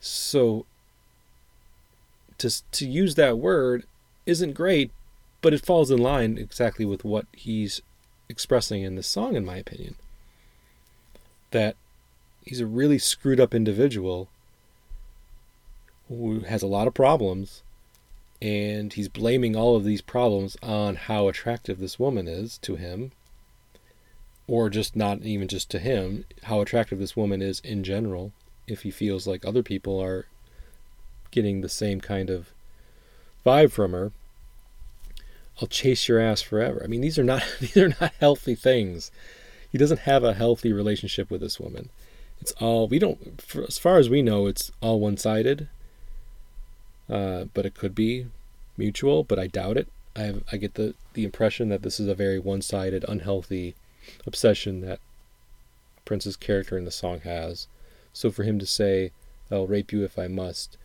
So 0.00 0.66
to 2.38 2.50
to 2.72 2.86
use 2.86 3.14
that 3.14 3.38
word 3.38 3.84
isn't 4.26 4.54
great, 4.54 4.90
but 5.42 5.54
it 5.54 5.64
falls 5.64 5.90
in 5.90 5.98
line 5.98 6.36
exactly 6.36 6.84
with 6.84 7.04
what 7.04 7.26
he's 7.32 7.80
expressing 8.28 8.82
in 8.82 8.96
this 8.96 9.06
song 9.06 9.36
in 9.36 9.44
my 9.44 9.56
opinion. 9.56 9.94
That 11.52 11.76
he's 12.44 12.60
a 12.60 12.66
really 12.66 12.98
screwed 12.98 13.38
up 13.38 13.54
individual 13.54 14.28
who 16.08 16.40
has 16.40 16.62
a 16.62 16.66
lot 16.66 16.88
of 16.88 16.94
problems 16.94 17.62
and 18.44 18.92
he's 18.92 19.08
blaming 19.08 19.56
all 19.56 19.74
of 19.74 19.84
these 19.84 20.02
problems 20.02 20.54
on 20.62 20.96
how 20.96 21.28
attractive 21.28 21.78
this 21.78 21.98
woman 21.98 22.28
is 22.28 22.58
to 22.58 22.76
him 22.76 23.10
or 24.46 24.68
just 24.68 24.94
not 24.94 25.22
even 25.22 25.48
just 25.48 25.70
to 25.70 25.78
him 25.78 26.26
how 26.42 26.60
attractive 26.60 26.98
this 26.98 27.16
woman 27.16 27.40
is 27.40 27.60
in 27.60 27.82
general 27.82 28.32
if 28.66 28.82
he 28.82 28.90
feels 28.90 29.26
like 29.26 29.44
other 29.44 29.62
people 29.62 29.98
are 29.98 30.26
getting 31.30 31.62
the 31.62 31.68
same 31.70 32.02
kind 32.02 32.28
of 32.28 32.50
vibe 33.46 33.72
from 33.72 33.92
her 33.92 34.12
I'll 35.60 35.68
chase 35.68 36.08
your 36.08 36.18
ass 36.18 36.42
forever. 36.42 36.82
I 36.82 36.88
mean, 36.88 37.00
these 37.00 37.18
are 37.18 37.24
not 37.24 37.44
these 37.60 37.76
are 37.76 37.94
not 38.00 38.12
healthy 38.20 38.54
things. 38.54 39.10
He 39.70 39.78
doesn't 39.78 40.00
have 40.00 40.22
a 40.24 40.34
healthy 40.34 40.72
relationship 40.72 41.30
with 41.30 41.40
this 41.40 41.58
woman. 41.58 41.90
It's 42.40 42.52
all 42.52 42.88
we 42.88 42.98
don't, 42.98 43.40
for, 43.40 43.62
as 43.64 43.78
far 43.78 43.98
as 43.98 44.10
we 44.10 44.22
know, 44.22 44.46
it's 44.46 44.70
all 44.80 45.00
one-sided. 45.00 45.68
Uh, 47.08 47.44
but 47.52 47.66
it 47.66 47.74
could 47.74 47.94
be 47.94 48.26
mutual, 48.76 49.24
but 49.24 49.38
I 49.38 49.46
doubt 49.46 49.76
it. 49.76 49.88
I 50.16 50.22
have, 50.22 50.44
I 50.50 50.56
get 50.56 50.74
the 50.74 50.94
the 51.12 51.24
impression 51.24 51.68
that 51.68 51.82
this 51.82 52.00
is 52.00 52.08
a 52.08 52.14
very 52.14 52.38
one-sided, 52.38 53.04
unhealthy 53.08 53.74
obsession 54.26 54.80
that 54.80 55.00
Prince's 56.04 56.36
character 56.36 56.78
in 56.78 56.84
the 56.84 56.90
song 56.90 57.20
has. 57.20 57.66
So 58.12 58.30
for 58.30 58.44
him 58.44 58.58
to 58.58 58.66
say, 58.66 59.10
"I'll 59.50 59.66
rape 59.66 59.92
you 59.92 60.04
if 60.04 60.18
I 60.18 60.28
must," 60.28 60.76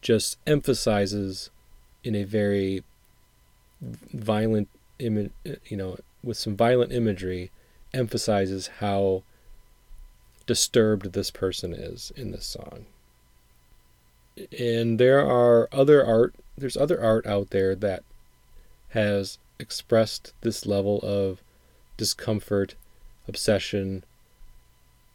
just 0.00 0.38
emphasizes 0.46 1.50
in 2.04 2.14
a 2.14 2.24
very 2.24 2.82
violent 3.80 4.68
image, 4.98 5.32
you 5.66 5.76
know, 5.76 5.98
with 6.22 6.36
some 6.36 6.56
violent 6.56 6.92
imagery, 6.92 7.50
emphasizes 7.92 8.68
how 8.78 9.22
disturbed 10.46 11.12
this 11.12 11.30
person 11.30 11.74
is 11.74 12.12
in 12.16 12.30
this 12.30 12.46
song. 12.46 12.86
And 14.58 14.98
there 14.98 15.20
are 15.20 15.68
other 15.72 16.04
art, 16.04 16.34
there's 16.56 16.76
other 16.76 17.00
art 17.00 17.26
out 17.26 17.50
there 17.50 17.74
that 17.76 18.02
has 18.90 19.38
expressed 19.58 20.32
this 20.40 20.66
level 20.66 21.00
of 21.02 21.42
discomfort, 21.96 22.74
obsession, 23.26 24.04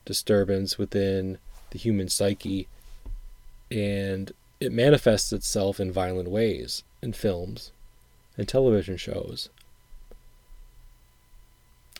disturbance 0.05 0.77
within 0.77 1.38
the 1.71 1.79
human 1.79 2.09
psyche, 2.09 2.67
and 3.71 4.31
it 4.59 4.71
manifests 4.71 5.33
itself 5.33 5.79
in 5.79 5.91
violent 5.91 6.29
ways 6.29 6.83
in 7.01 7.13
films 7.13 7.71
and 8.38 8.47
television 8.47 8.97
shows. 8.97 9.49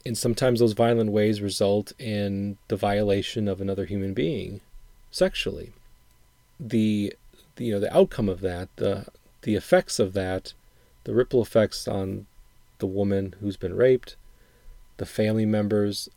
And 0.06 0.18
sometimes 0.18 0.60
those 0.60 0.74
violent 0.74 1.12
ways 1.12 1.42
result 1.42 1.94
in 1.98 2.58
the 2.68 2.76
violation 2.76 3.48
of 3.48 3.62
another 3.62 3.86
human 3.86 4.14
being 4.14 4.62
sexually. 5.12 5.72
The, 6.66 7.14
you 7.58 7.72
know 7.74 7.80
the 7.80 7.96
outcome 7.96 8.30
of 8.30 8.42
that, 8.42 8.70
the 8.78 9.06
the 9.42 9.56
effects 9.56 10.00
of 10.00 10.14
that, 10.14 10.54
the 11.04 11.14
ripple 11.14 11.42
effects 11.42 11.88
on 11.88 12.26
the 12.80 12.88
woman 12.88 13.36
who's 13.40 13.58
been 13.58 13.76
raped, 13.76 14.16
the 14.98 15.06
family 15.06 15.46
members. 15.46 16.10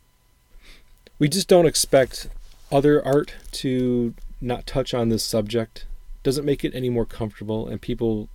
We 1.19 1.27
just 1.27 1.47
don't 1.47 1.65
expect 1.65 2.29
other 2.71 3.03
art 3.05 3.35
to 3.51 4.13
not 4.39 4.67
touch 4.67 4.93
on 4.93 5.09
this 5.09 5.23
subject. 5.23 5.85
Doesn't 6.23 6.45
make 6.45 6.63
it 6.63 6.75
any 6.75 6.89
more 6.89 7.05
comfortable, 7.05 7.67
and 7.67 7.81
people 7.81 8.29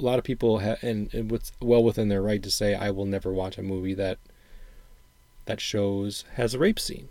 a 0.00 0.02
lot 0.02 0.18
of 0.18 0.24
people 0.24 0.58
have, 0.58 0.82
and, 0.82 1.12
and 1.14 1.30
what's 1.30 1.52
well 1.60 1.82
within 1.82 2.08
their 2.08 2.22
right 2.22 2.42
to 2.42 2.50
say, 2.50 2.74
I 2.74 2.90
will 2.90 3.06
never 3.06 3.32
watch 3.32 3.58
a 3.58 3.62
movie 3.62 3.94
that 3.94 4.18
that 5.46 5.60
shows 5.60 6.24
has 6.34 6.54
a 6.54 6.58
rape 6.58 6.80
scene. 6.80 7.08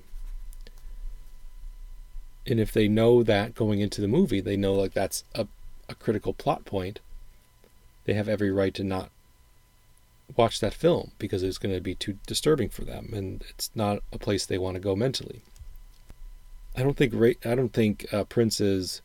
And 2.45 2.59
if 2.59 2.71
they 2.71 2.87
know 2.87 3.23
that 3.23 3.55
going 3.55 3.79
into 3.79 4.01
the 4.01 4.07
movie, 4.07 4.41
they 4.41 4.57
know 4.57 4.73
like 4.73 4.93
that's 4.93 5.23
a, 5.33 5.47
a 5.87 5.95
critical 5.95 6.33
plot 6.33 6.65
point. 6.65 6.99
They 8.05 8.13
have 8.13 8.27
every 8.27 8.51
right 8.51 8.73
to 8.73 8.83
not 8.83 9.09
watch 10.35 10.59
that 10.59 10.73
film 10.73 11.11
because 11.19 11.43
it's 11.43 11.57
going 11.57 11.73
to 11.73 11.81
be 11.81 11.95
too 11.95 12.17
disturbing 12.27 12.69
for 12.69 12.83
them, 12.83 13.11
and 13.13 13.43
it's 13.49 13.71
not 13.75 13.99
a 14.11 14.17
place 14.17 14.45
they 14.45 14.57
want 14.57 14.75
to 14.75 14.81
go 14.81 14.95
mentally. 14.95 15.41
I 16.75 16.83
don't 16.83 16.97
think 16.97 17.13
I 17.45 17.55
don't 17.55 17.71
think 17.71 18.11
uh, 18.13 18.25
Prince 18.25 18.59
is 18.59 19.01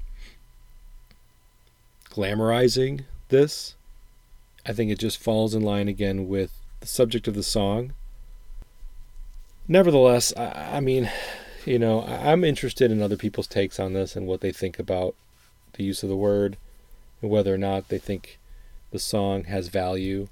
glamorizing 2.11 3.05
this, 3.29 3.77
I 4.69 4.73
think 4.73 4.91
it 4.91 4.99
just 4.99 5.19
falls 5.19 5.55
in 5.55 5.63
line 5.63 5.89
again 5.89 6.29
with 6.29 6.53
the 6.81 6.87
subject 6.87 7.27
of 7.27 7.35
the 7.35 7.43
song. 7.43 7.95
Nevertheless, 9.67 10.33
I, 10.37 10.77
I 10.77 10.81
mean, 10.81 11.11
you 11.69 11.79
know, 11.79 12.03
I'm 12.03 12.45
interested 12.45 12.91
in 12.91 13.03
other 13.03 13.19
people's 13.19 13.47
takes 13.47 13.79
on 13.79 13.93
this 13.93 14.17
and 14.17 14.27
what 14.27 14.41
they 14.41 14.53
think 14.53 14.79
about 14.79 15.15
the 15.75 15.85
use 15.85 16.03
of 16.03 16.09
the 16.09 16.17
word 16.17 16.57
and 17.21 17.31
whether 17.31 17.53
or 17.53 17.59
not 17.59 17.89
they 17.89 17.99
think 17.99 18.39
the 18.91 18.99
song 18.99 19.45
has 19.45 19.69
value 19.69 20.29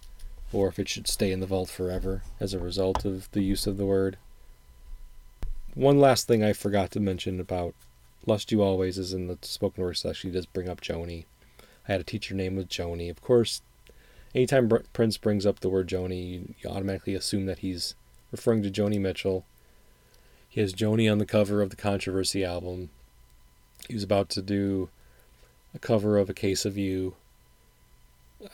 or 0.51 0.68
if 0.68 0.79
it 0.79 0.88
should 0.88 1.07
stay 1.07 1.31
in 1.31 1.40
the 1.40 1.46
vault 1.46 1.68
forever 1.68 2.22
as 2.40 2.55
a 2.55 2.59
result 2.59 3.05
of 3.05 3.31
the 3.33 3.42
use 3.42 3.66
of 3.66 3.77
the 3.77 3.85
word. 3.85 4.16
One 5.75 6.01
last 6.01 6.27
thing 6.27 6.42
I 6.42 6.55
forgot 6.55 6.90
to 6.92 7.01
mention 7.01 7.38
about 7.38 7.75
Lust 8.25 8.51
U 8.51 8.62
Always 8.62 8.96
is 8.96 9.12
in 9.12 9.27
the 9.27 9.37
spoken 9.42 9.85
word 9.85 9.99
section, 9.99 10.31
he 10.31 10.35
does 10.35 10.46
bring 10.46 10.70
up 10.70 10.81
Joni. 10.81 11.27
I 11.87 11.92
had 11.92 12.01
a 12.01 12.05
teacher 12.05 12.35
named 12.35 12.57
with 12.57 12.70
Joni. 12.70 13.11
Of 13.11 13.20
course, 13.20 13.61
anytime 14.35 14.70
Prince 14.94 15.18
brings 15.18 15.44
up 15.44 15.61
the 15.61 15.68
word 15.68 15.87
Joni, 15.87 16.55
you 16.59 16.70
automatically 16.70 17.14
assume 17.14 17.44
that 17.44 17.59
he's 17.59 17.94
referring 18.33 18.62
to 18.62 18.70
Joni 18.70 18.99
Mitchell. 18.99 19.44
He 20.57 20.62
has 20.62 20.73
Joni 20.73 21.12
on 21.12 21.19
the 21.19 21.27
cover 21.27 21.61
of 21.61 21.69
the 21.69 21.77
Controversy 21.77 22.42
album. 22.42 22.88
He 23.88 23.92
was 23.92 24.03
about 24.03 24.31
to 24.31 24.40
do 24.40 24.88
a 25.75 25.79
cover 25.79 26.16
of 26.16 26.31
A 26.31 26.33
Case 26.33 26.64
of 26.64 26.79
You. 26.79 27.14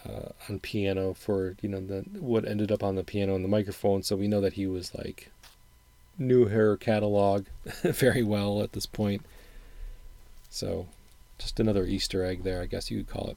uh, 0.04 0.30
on 0.48 0.58
piano 0.58 1.14
for 1.14 1.54
you 1.62 1.68
know 1.68 1.80
the 1.80 2.00
what 2.18 2.44
ended 2.44 2.72
up 2.72 2.82
on 2.82 2.96
the 2.96 3.04
piano 3.04 3.36
and 3.36 3.44
the 3.44 3.48
microphone. 3.48 4.02
So 4.02 4.16
we 4.16 4.26
know 4.26 4.40
that 4.40 4.54
he 4.54 4.66
was 4.66 4.92
like 4.96 5.30
knew 6.18 6.46
her 6.46 6.76
catalog 6.76 7.46
very 7.82 8.24
well 8.24 8.62
at 8.62 8.72
this 8.72 8.86
point. 8.86 9.24
So 10.50 10.88
just 11.38 11.60
another 11.60 11.86
Easter 11.86 12.24
egg 12.24 12.42
there, 12.42 12.60
I 12.60 12.66
guess 12.66 12.90
you 12.90 12.98
could 12.98 13.14
call 13.14 13.28
it. 13.28 13.36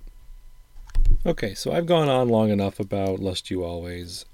Okay, 1.23 1.53
so 1.53 1.71
I've 1.71 1.85
gone 1.85 2.09
on 2.09 2.29
long 2.29 2.49
enough 2.49 2.79
about 2.79 3.19
Lust 3.19 3.51
U 3.51 3.63
Always. 3.63 4.25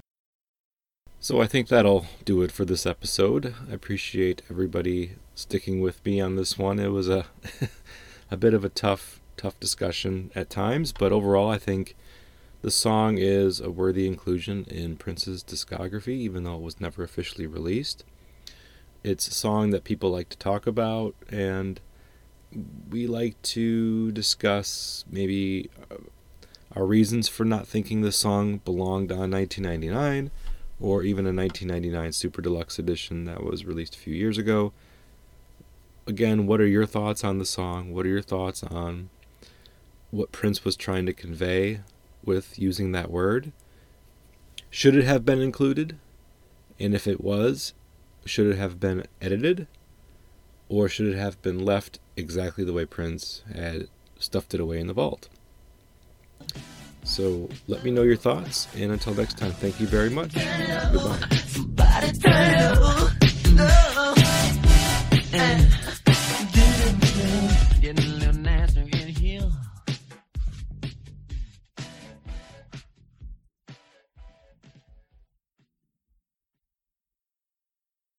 So 1.22 1.40
I 1.40 1.46
think 1.46 1.68
that'll 1.68 2.06
do 2.24 2.42
it 2.42 2.50
for 2.50 2.64
this 2.64 2.84
episode. 2.84 3.54
I 3.70 3.74
appreciate 3.74 4.42
everybody 4.50 5.12
sticking 5.36 5.80
with 5.80 6.04
me 6.04 6.20
on 6.20 6.34
this 6.34 6.58
one. 6.58 6.80
It 6.80 6.88
was 6.88 7.08
a 7.08 7.26
a 8.32 8.36
bit 8.36 8.52
of 8.54 8.64
a 8.64 8.68
tough 8.68 9.20
tough 9.36 9.58
discussion 9.60 10.32
at 10.34 10.50
times, 10.50 10.90
but 10.90 11.12
overall 11.12 11.48
I 11.48 11.58
think 11.58 11.94
the 12.62 12.72
song 12.72 13.18
is 13.18 13.60
a 13.60 13.70
worthy 13.70 14.08
inclusion 14.08 14.64
in 14.64 14.96
Prince's 14.96 15.44
discography 15.44 16.08
even 16.08 16.42
though 16.42 16.56
it 16.56 16.62
was 16.62 16.80
never 16.80 17.04
officially 17.04 17.46
released. 17.46 18.02
It's 19.04 19.28
a 19.28 19.32
song 19.32 19.70
that 19.70 19.84
people 19.84 20.10
like 20.10 20.28
to 20.30 20.38
talk 20.38 20.66
about 20.66 21.14
and 21.30 21.78
we 22.90 23.06
like 23.06 23.40
to 23.42 24.10
discuss 24.10 25.04
maybe 25.08 25.70
uh, 25.88 25.98
our 26.74 26.84
reasons 26.84 27.28
for 27.28 27.44
not 27.44 27.68
thinking 27.68 28.00
the 28.00 28.10
song 28.10 28.56
belonged 28.64 29.12
on 29.12 29.30
1999 29.30 30.32
or 30.82 31.04
even 31.04 31.24
a 31.24 31.32
1999 31.32 32.12
Super 32.12 32.42
Deluxe 32.42 32.78
edition 32.78 33.24
that 33.24 33.42
was 33.44 33.64
released 33.64 33.94
a 33.94 33.98
few 33.98 34.14
years 34.14 34.36
ago. 34.36 34.72
Again, 36.06 36.46
what 36.46 36.60
are 36.60 36.66
your 36.66 36.86
thoughts 36.86 37.22
on 37.22 37.38
the 37.38 37.44
song? 37.44 37.94
What 37.94 38.04
are 38.04 38.08
your 38.08 38.20
thoughts 38.20 38.64
on 38.64 39.08
what 40.10 40.32
Prince 40.32 40.64
was 40.64 40.74
trying 40.74 41.06
to 41.06 41.12
convey 41.12 41.80
with 42.24 42.58
using 42.58 42.90
that 42.92 43.10
word? 43.10 43.52
Should 44.70 44.96
it 44.96 45.04
have 45.04 45.24
been 45.24 45.40
included? 45.40 45.96
And 46.80 46.94
if 46.94 47.06
it 47.06 47.20
was, 47.20 47.74
should 48.24 48.46
it 48.46 48.58
have 48.58 48.80
been 48.80 49.04
edited? 49.20 49.68
Or 50.68 50.88
should 50.88 51.06
it 51.06 51.16
have 51.16 51.40
been 51.42 51.64
left 51.64 52.00
exactly 52.16 52.64
the 52.64 52.72
way 52.72 52.86
Prince 52.86 53.44
had 53.54 53.86
stuffed 54.18 54.52
it 54.52 54.60
away 54.60 54.80
in 54.80 54.88
the 54.88 54.94
vault? 54.94 55.28
So 57.04 57.48
let 57.68 57.84
me 57.84 57.90
know 57.90 58.02
your 58.02 58.16
thoughts, 58.16 58.68
and 58.76 58.92
until 58.92 59.14
next 59.14 59.38
time, 59.38 59.52
thank 59.52 59.80
you 59.80 59.86
very 59.86 60.10
much. 60.10 60.34
Goodbye. 62.24 63.18